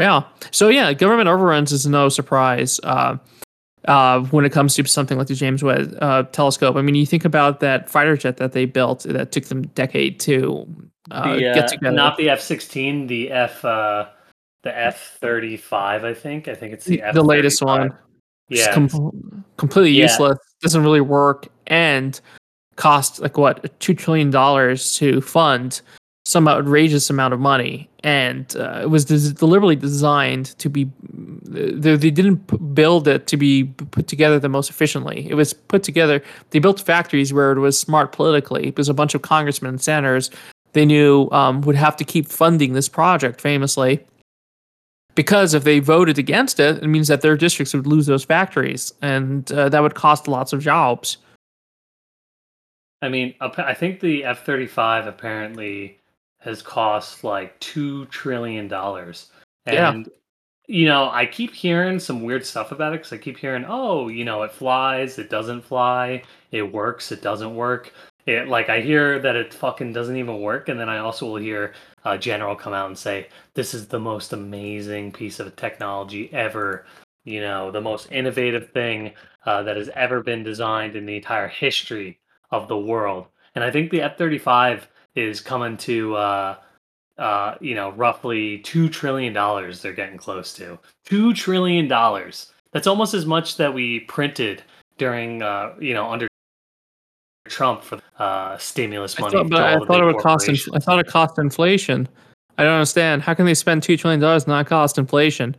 [0.00, 0.22] yeah.
[0.50, 2.80] So yeah, government overruns is no surprise.
[2.82, 3.18] Uh,
[3.86, 7.06] uh, when it comes to something like the James Webb uh, telescope, I mean, you
[7.06, 10.66] think about that fighter jet that they built that took them a decade to
[11.10, 11.94] uh, the, get together.
[11.94, 14.06] Not the F sixteen, the F uh,
[14.62, 16.04] the F thirty five.
[16.04, 16.48] I think.
[16.48, 17.96] I think it's the the latest one.
[18.48, 20.04] Yeah, com- completely yeah.
[20.04, 20.38] useless.
[20.60, 22.20] Doesn't really work and
[22.76, 25.80] cost like what two trillion dollars to fund
[26.30, 30.88] some outrageous amount of money, and uh, it was des- deliberately designed to be.
[31.42, 35.26] They, they didn't p- build it to be put together the most efficiently.
[35.28, 36.22] It was put together.
[36.50, 40.30] They built factories where it was smart politically because a bunch of congressmen and senators
[40.72, 44.06] they knew um, would have to keep funding this project famously.
[45.16, 48.94] Because if they voted against it, it means that their districts would lose those factories,
[49.02, 51.16] and uh, that would cost lots of jobs.
[53.02, 55.99] I mean, I think the F thirty five apparently
[56.40, 59.30] has cost like two trillion dollars.
[59.66, 60.12] And yeah.
[60.66, 64.08] you know, I keep hearing some weird stuff about it because I keep hearing, oh,
[64.08, 67.92] you know, it flies, it doesn't fly, it works, it doesn't work.
[68.26, 71.36] It like I hear that it fucking doesn't even work, and then I also will
[71.36, 71.74] hear
[72.04, 76.86] a general come out and say, "This is the most amazing piece of technology ever."
[77.24, 79.12] You know, the most innovative thing
[79.46, 82.18] uh, that has ever been designed in the entire history
[82.50, 83.26] of the world.
[83.54, 86.56] And I think the F thirty five is coming to uh,
[87.18, 89.82] uh, you know roughly two trillion dollars.
[89.82, 92.52] They're getting close to two trillion dollars.
[92.72, 94.62] That's almost as much that we printed
[94.98, 96.28] during uh, you know under
[97.48, 99.36] Trump for uh, stimulus money.
[99.36, 100.48] I thought, but I thought it would cost.
[100.48, 102.08] Inf- I thought it cost inflation.
[102.58, 103.22] I don't understand.
[103.22, 105.56] How can they spend two trillion dollars and not cost inflation?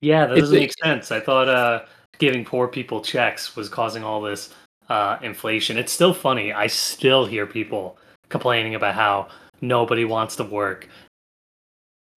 [0.00, 1.10] Yeah, that doesn't make sense.
[1.10, 1.84] I thought uh,
[2.18, 4.54] giving poor people checks was causing all this
[4.88, 5.78] uh, inflation.
[5.78, 6.52] It's still funny.
[6.52, 7.96] I still hear people
[8.34, 9.28] complaining about how
[9.60, 10.88] nobody wants to work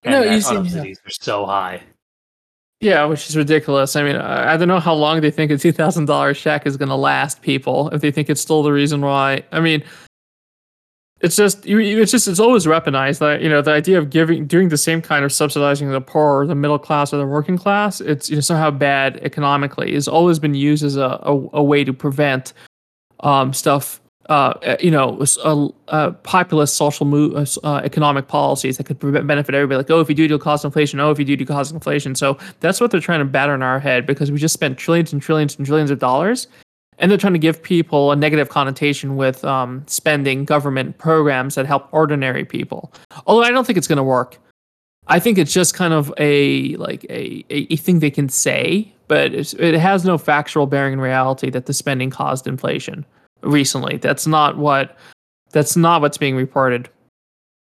[0.04, 1.84] and no, that subsidies are so high.
[2.80, 3.96] Yeah, which is ridiculous.
[3.96, 6.78] I mean, I, don't know how long they think a two thousand dollars check is
[6.78, 7.90] going to last people.
[7.90, 9.84] If they think it's still the reason why, I mean,
[11.20, 14.70] it's just it's just it's always weaponized that you know the idea of giving doing
[14.70, 18.00] the same kind of subsidizing the poor, or the middle class, or the working class.
[18.00, 19.96] It's you know somehow bad economically.
[19.96, 22.54] Has always been used as a, a, a way to prevent
[23.22, 24.00] um, stuff
[24.30, 25.24] uh, uh, you know,
[26.24, 29.78] populist social uh, uh, economic policies that could benefit everybody.
[29.78, 31.00] Like, oh, if you do, you'll cause inflation.
[31.00, 32.14] Oh, if you do, you cause inflation.
[32.14, 35.14] So that's what they're trying to batter in our head because we just spent trillions
[35.14, 36.48] and trillions and trillions of dollars,
[36.98, 41.66] and they're trying to give people a negative connotation with um, spending government programs that
[41.66, 42.92] help ordinary people.
[43.28, 44.40] Although I don't think it's going to work.
[45.10, 49.34] I think it's just kind of a like a, a thing they can say, but
[49.34, 53.06] it has no factual bearing in reality that the spending caused inflation
[53.42, 53.98] recently.
[53.98, 54.98] That's not what
[55.52, 56.90] that's not what's being reported.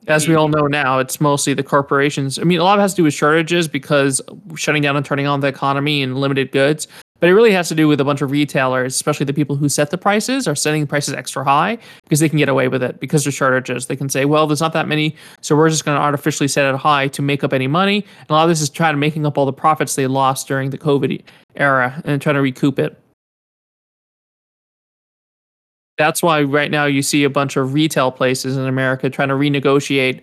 [0.07, 0.55] As we all hmm.
[0.55, 2.39] know now, it's mostly the corporations.
[2.39, 4.21] I mean, a lot of it has to do with shortages because
[4.55, 6.87] shutting down and turning on the economy and limited goods.
[7.21, 9.69] But it really has to do with a bunch of retailers, especially the people who
[9.69, 13.01] set the prices, are setting prices extra high because they can get away with it
[13.01, 13.87] because there's shortages.
[13.87, 16.69] They can say, well, there's not that many, so we're just going to artificially set
[16.69, 18.05] it high to make up any money.
[18.21, 20.49] And a lot of this is trying to making up all the profits they lost
[20.49, 21.23] during the COVID
[21.55, 23.01] era and trying to recoup it.
[25.97, 29.35] That's why right now you see a bunch of retail places in America trying to
[29.35, 30.21] renegotiate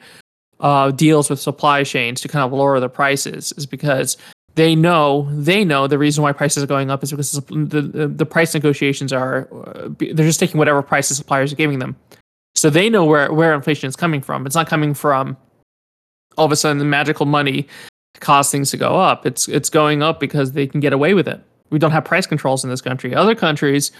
[0.60, 4.18] uh, deals with supply chains to kind of lower the prices, is because
[4.56, 7.42] they know they know the reason why prices are going up is because the
[7.82, 11.80] the, the price negotiations are uh, they're just taking whatever price the suppliers are giving
[11.80, 11.96] them.
[12.56, 14.46] So they know where where inflation is coming from.
[14.46, 15.38] It's not coming from
[16.38, 17.68] all of a sudden the magical money
[18.20, 19.26] cause things to go up.
[19.26, 21.42] It's it's going up because they can get away with it.
[21.70, 23.16] We don't have price controls in this country.
[23.16, 23.92] Other countries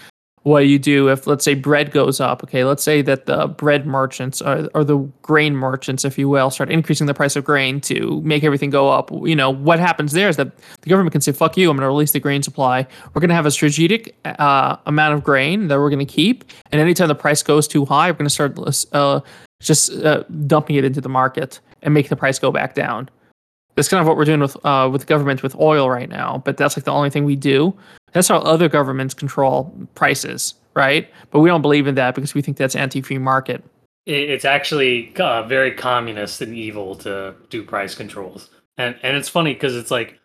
[0.44, 2.64] what you do if let's say bread goes up okay?
[2.64, 6.70] Let's say that the bread merchants or, or the grain merchants if you will start
[6.70, 10.28] increasing the price of grain to make everything go up you know what happens there
[10.28, 12.86] is that the government can say fuck you i'm going to release the grain supply.
[13.12, 16.44] We're going to have a strategic uh, amount of grain that we're going to keep
[16.70, 18.58] and anytime the price goes too high we're going to start
[18.92, 19.20] uh,
[19.60, 23.08] just uh, dumping it into the market and make the price go back down
[23.74, 26.56] that's kind of what we're doing with uh, with government with oil right now but
[26.56, 27.76] that's like the only thing we do
[28.12, 31.10] that's how other governments control prices, right?
[31.30, 33.64] But we don't believe in that because we think that's anti-free market.
[34.06, 39.54] It's actually uh, very communist and evil to do price controls, and and it's funny
[39.54, 40.18] because it's like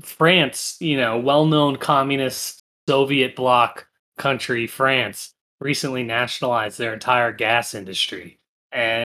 [0.00, 3.86] France, you know, well-known communist Soviet bloc
[4.18, 8.40] country, France, recently nationalized their entire gas industry,
[8.72, 9.04] and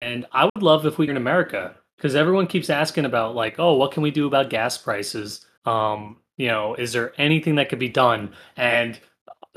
[0.00, 3.56] and I would love if we were in America because everyone keeps asking about like,
[3.58, 5.44] oh, what can we do about gas prices?
[5.64, 8.32] Um, you know, is there anything that could be done?
[8.56, 8.98] And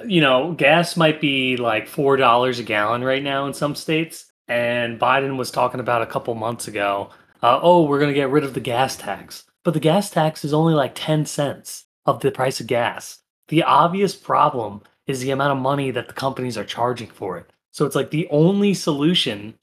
[0.05, 4.31] you know, gas might be like four dollars a gallon right now in some states.
[4.47, 7.09] And Biden was talking about a couple months ago,
[7.43, 9.43] uh, oh, we're going to get rid of the gas tax.
[9.63, 13.19] But the gas tax is only like 10 cents of the price of gas.
[13.49, 17.51] The obvious problem is the amount of money that the companies are charging for it.
[17.71, 19.55] So it's like the only solution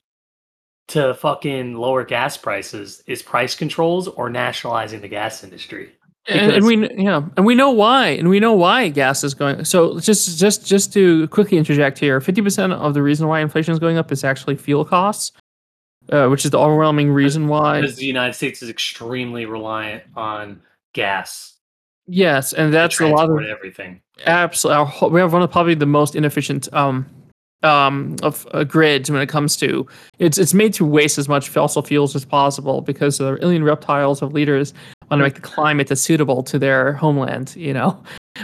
[0.89, 5.93] to fucking lower gas prices is price controls or nationalizing the gas industry?
[6.29, 9.65] And, and, we yeah and we know why and we know why gas is going
[9.65, 13.79] so just just just to quickly interject here 50% of the reason why inflation is
[13.79, 15.31] going up is actually fuel costs
[16.11, 17.81] uh, which is the overwhelming reason why.
[17.81, 20.61] because the united states is extremely reliant on
[20.95, 21.55] gas.
[22.09, 24.01] Yes and that's a lot of everything.
[24.27, 27.07] Absolutely we have one of probably the most inefficient um
[27.67, 29.87] um, of uh, grids when it comes to
[30.19, 34.23] it's it's made to waste as much fossil fuels as possible because the alien reptiles
[34.23, 34.73] of leaders
[35.11, 38.03] want to make the climate as suitable to their homeland, you know.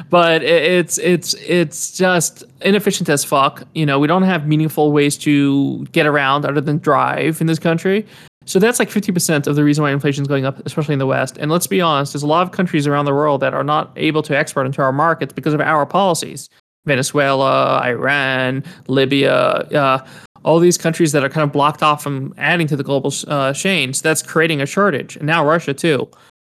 [0.08, 3.64] But it's it's it's just inefficient as fuck.
[3.74, 7.58] You know, we don't have meaningful ways to get around other than drive in this
[7.58, 8.06] country.
[8.44, 11.06] So that's like 50% of the reason why inflation is going up, especially in the
[11.06, 11.38] West.
[11.38, 13.92] And let's be honest, there's a lot of countries around the world that are not
[13.94, 16.48] able to export into our markets because of our policies.
[16.86, 20.06] Venezuela, Iran, Libya, uh,
[20.44, 23.52] all these countries that are kind of blocked off from adding to the global uh,
[23.52, 23.92] chain.
[23.92, 25.16] So that's creating a shortage.
[25.16, 26.08] And now Russia too.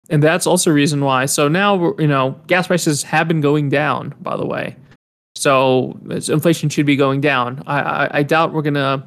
[0.08, 1.26] And that's also a reason why.
[1.26, 4.76] So now, you know, gas prices have been going down, by the way.
[5.36, 7.62] So inflation should be going down.
[7.66, 9.04] I, I, I doubt we're going to.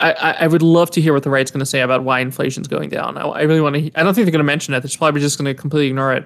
[0.00, 2.68] I, I would love to hear what the right's going to say about why inflation's
[2.68, 3.18] going down.
[3.18, 3.90] I, I really want to.
[3.96, 4.80] I don't think they're going to mention it.
[4.80, 6.24] They're probably just going to completely ignore it.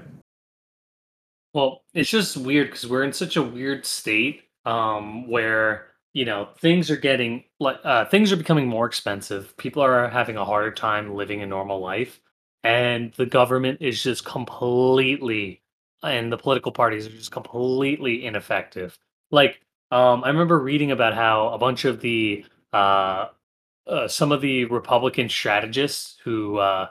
[1.54, 6.48] Well, it's just weird because we're in such a weird state um, where you know
[6.58, 9.56] things are getting like uh, things are becoming more expensive.
[9.58, 12.20] People are having a harder time living a normal life,
[12.64, 15.62] and the government is just completely
[16.02, 18.98] and the political parties are just completely ineffective.
[19.30, 23.28] Like um, I remember reading about how a bunch of the uh,
[23.86, 26.88] uh, some of the Republican strategists who uh,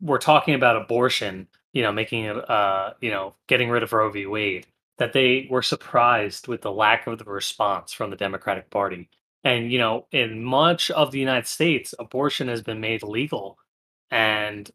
[0.00, 4.08] were talking about abortion you know, making it, uh, you know, getting rid of Roe
[4.08, 4.24] v.
[4.24, 4.66] Wade,
[4.96, 9.10] that they were surprised with the lack of the response from the Democratic Party.
[9.42, 13.58] And, you know, in much of the United States, abortion has been made legal.
[14.10, 14.70] And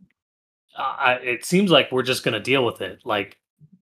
[0.78, 3.00] uh, it seems like we're just going to deal with it.
[3.06, 3.40] Like,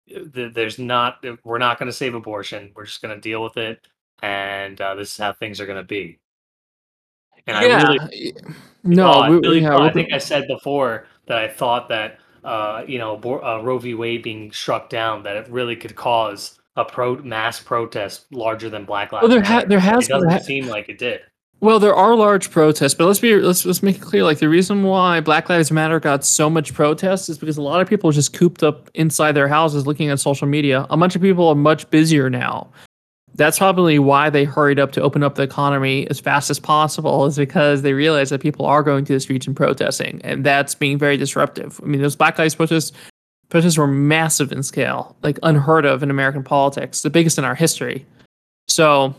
[0.09, 2.73] th- there's not, we're not going to save abortion.
[2.75, 3.87] We're just going to deal with it.
[4.21, 6.19] And uh, this is how things are going to be.
[7.47, 7.85] And yeah.
[7.87, 8.37] I really,
[8.83, 12.99] no, I, really, yeah, I think I said before that I thought that uh, you
[12.99, 13.95] know, uh, Roe v.
[13.95, 18.85] Wade being struck down, that it really could cause a pro mass protest larger than
[18.85, 21.21] Black Lives Well, there ha- there has it doesn't ha- seem like it did.
[21.61, 24.23] Well, there are large protests, but let's be let's let's make it clear.
[24.23, 27.81] Like the reason why Black Lives Matter got so much protest is because a lot
[27.81, 30.87] of people are just cooped up inside their houses looking at social media.
[30.91, 32.71] A bunch of people are much busier now.
[33.37, 37.27] That's probably why they hurried up to open up the economy as fast as possible,
[37.27, 40.75] is because they realize that people are going to the streets and protesting, and that's
[40.75, 41.79] being very disruptive.
[41.83, 42.93] I mean, those Black Lives protests
[43.49, 47.55] protests were massive in scale, like unheard of in American politics, the biggest in our
[47.55, 48.05] history.
[48.69, 49.15] So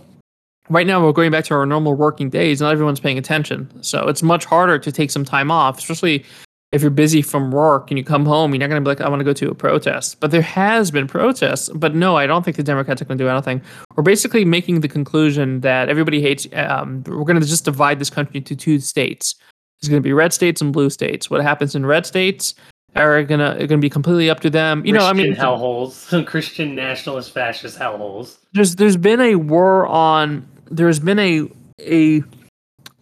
[0.70, 4.08] right now we're going back to our normal working days not everyone's paying attention so
[4.08, 6.26] it's much harder to take some time off especially
[6.72, 9.02] if you're busy from work and you come home you're not going to be like
[9.02, 10.20] i want to go to a protest.
[10.20, 13.24] But there has been protests but no i don't think the democrats are going to
[13.24, 13.62] do anything.
[13.96, 18.10] We're basically making the conclusion that everybody hates um, we're going to just divide this
[18.10, 19.36] country into two states.
[19.82, 21.30] There's going to be red states and blue states.
[21.30, 22.56] What happens in red states
[22.96, 24.86] are going to going to be completely up to them.
[24.86, 28.38] You know i mean Christian hellholes, Christian nationalist fascist hellholes.
[28.54, 31.48] there's there's been a war on there's been a
[31.80, 32.24] a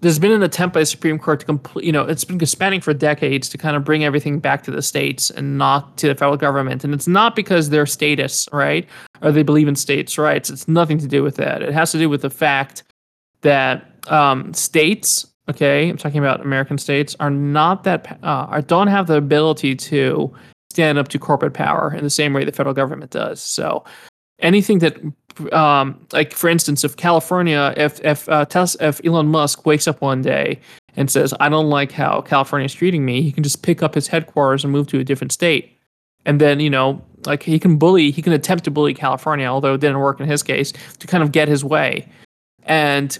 [0.05, 2.79] there's been an attempt by the Supreme Court to complete you know it's been spanning
[2.79, 6.13] for decades to kind of bring everything back to the states and not to the
[6.13, 6.83] federal government.
[6.83, 8.87] And it's not because they're statists right?
[9.23, 10.51] Or they believe in states' rights.
[10.51, 11.63] It's nothing to do with that.
[11.63, 12.83] It has to do with the fact
[13.41, 18.87] that um, states okay I'm talking about American states are not that uh, are, don't
[18.87, 20.31] have the ability to
[20.71, 23.41] stand up to corporate power in the same way the federal government does.
[23.41, 23.83] So
[24.37, 24.97] anything that
[25.51, 28.45] um, like for instance if california if if uh,
[28.79, 30.59] if elon musk wakes up one day
[30.95, 33.93] and says i don't like how california is treating me he can just pick up
[33.93, 35.77] his headquarters and move to a different state
[36.25, 39.73] and then you know like he can bully he can attempt to bully california although
[39.73, 42.07] it didn't work in his case to kind of get his way
[42.63, 43.19] and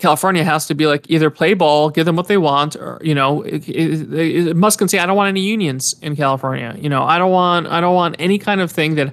[0.00, 3.14] California has to be like either play ball, give them what they want, or you
[3.14, 6.88] know, it, it, it, Musk can say, "I don't want any unions in California." You
[6.88, 9.12] know, I don't want, I don't want any kind of thing that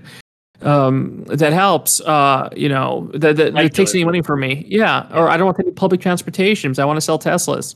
[0.62, 4.66] um that helps uh you know that, that, that takes any money from me.
[4.68, 7.76] Yeah or i don't want any public transportation because i want to sell teslas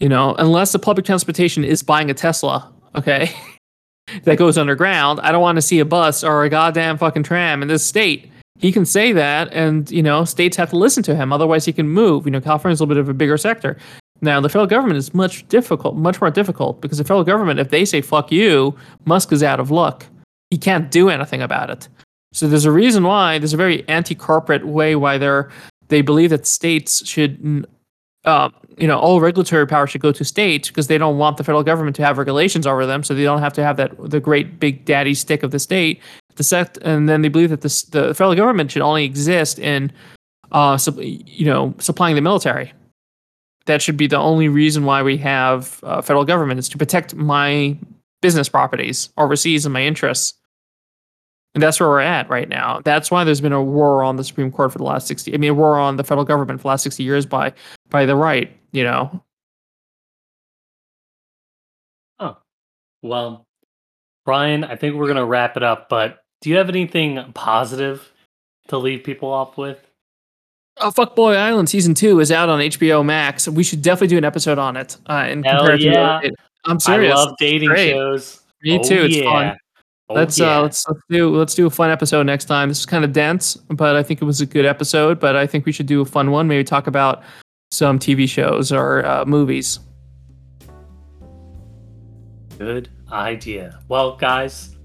[0.00, 0.36] you know?
[0.38, 3.34] Unless the public transportation is buying a tesla okay?
[4.24, 5.20] That goes underground.
[5.20, 8.30] I don't want to see a bus or a goddamn fucking tram in this state.
[8.58, 11.32] He can say that and you know states have to listen to him.
[11.32, 12.24] Otherwise he can move.
[12.24, 13.76] You know california's a little bit of a bigger sector.
[14.20, 17.68] Now the federal government is much difficult much more difficult because the federal government if
[17.68, 20.06] they say fuck you musk is out of luck.
[20.50, 21.88] He can't do anything about it
[22.32, 25.50] so there's a reason why there's a very anti-corporate way why they're
[25.88, 27.66] they believe that states should
[28.24, 31.44] uh, you know all regulatory power should go to states because they don't want the
[31.44, 34.20] federal government to have regulations over them so they don't have to have that the
[34.20, 36.00] great big daddy stick of the state.
[36.36, 39.90] The sect and then they believe that the federal government should only exist in
[40.52, 42.72] uh, you know supplying the military.
[43.66, 47.14] That should be the only reason why we have uh, federal government is to protect
[47.14, 47.76] my
[48.22, 50.37] business properties overseas and my interests
[51.58, 52.80] and that's where we're at right now.
[52.84, 55.38] That's why there's been a war on the Supreme Court for the last 60 I
[55.38, 57.52] mean a war on the federal government for the last 60 years by
[57.90, 59.24] by the right, you know.
[62.20, 62.36] Oh.
[63.02, 63.44] Well,
[64.24, 68.08] Brian, I think we're going to wrap it up, but do you have anything positive
[68.68, 69.84] to leave people off with?
[70.76, 73.48] Oh, Fuckboy Island season 2 is out on HBO Max.
[73.48, 76.20] We should definitely do an episode on it uh and Hell compare it yeah.
[76.22, 76.30] to
[76.66, 77.16] I'm serious.
[77.16, 78.42] I love dating shows.
[78.62, 79.02] Me Oh, too.
[79.06, 79.24] It's yeah.
[79.24, 79.56] fun.
[80.10, 80.58] Oh, let's yeah.
[80.58, 82.68] uh let's let's do let's do a fun episode next time.
[82.68, 85.20] This is kind of dense, but I think it was a good episode.
[85.20, 86.48] But I think we should do a fun one.
[86.48, 87.22] Maybe talk about
[87.70, 89.80] some TV shows or uh, movies.
[92.58, 93.80] Good idea.
[93.88, 94.76] Well, guys,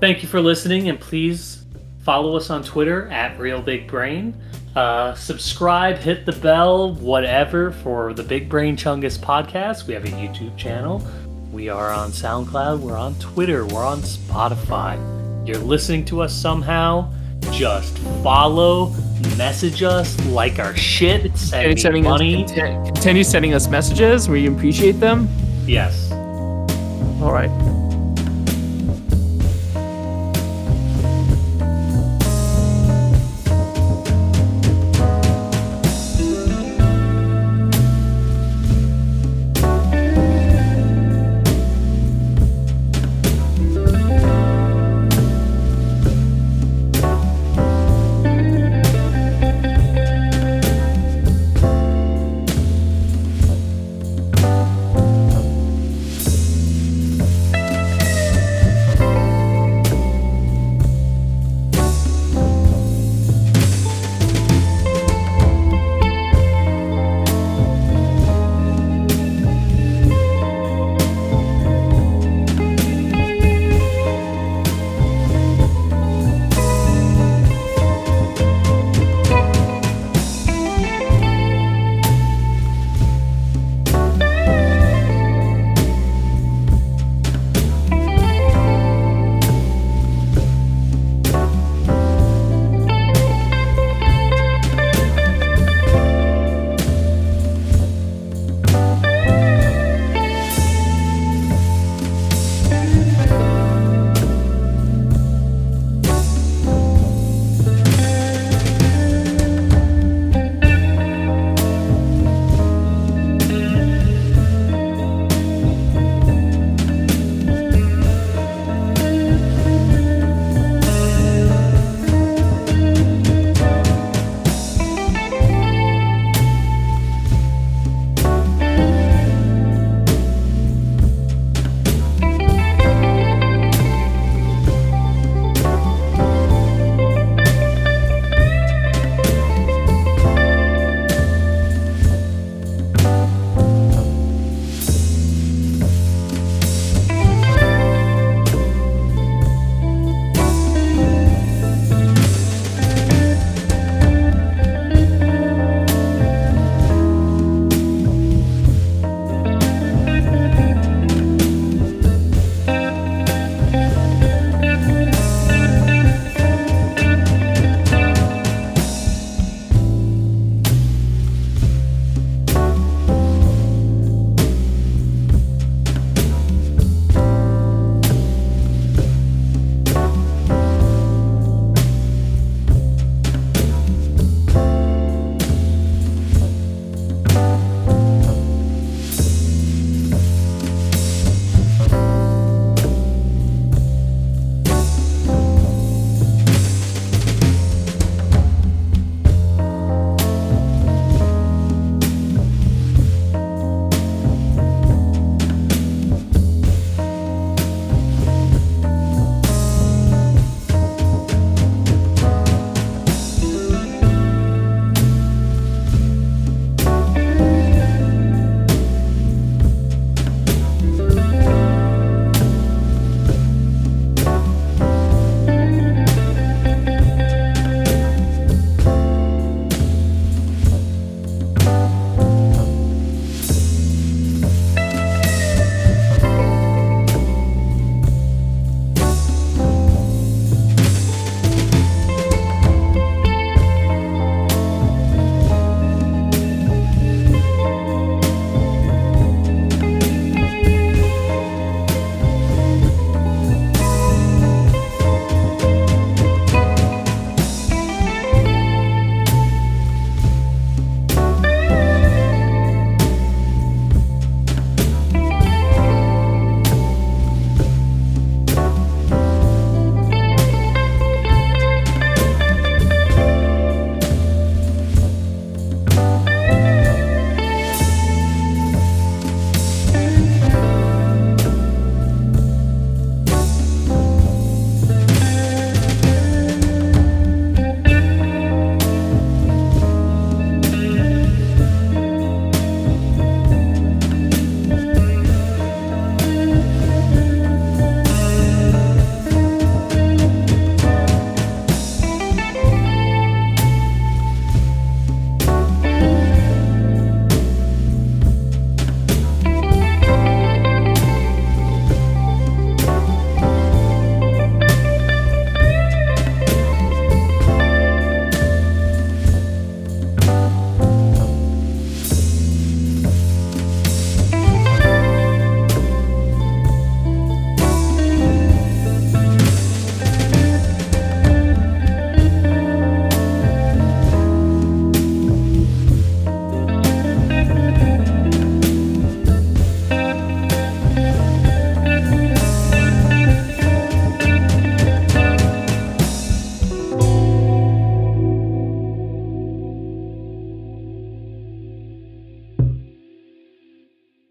[0.00, 1.66] thank you for listening, and please
[2.00, 4.34] follow us on Twitter at Real Big Brain.
[4.74, 9.86] Uh, subscribe, hit the bell, whatever for the Big Brain Chungus podcast.
[9.86, 11.06] We have a YouTube channel.
[11.52, 12.80] We are on SoundCloud.
[12.80, 13.66] We're on Twitter.
[13.66, 14.96] We're on Spotify.
[15.46, 17.12] You're listening to us somehow.
[17.50, 18.90] Just follow,
[19.36, 22.44] message us, like our shit, send Continue us, money.
[22.46, 24.28] conti- continue sending us messages.
[24.28, 25.28] We appreciate them.
[25.66, 26.10] Yes.
[27.20, 27.50] All right.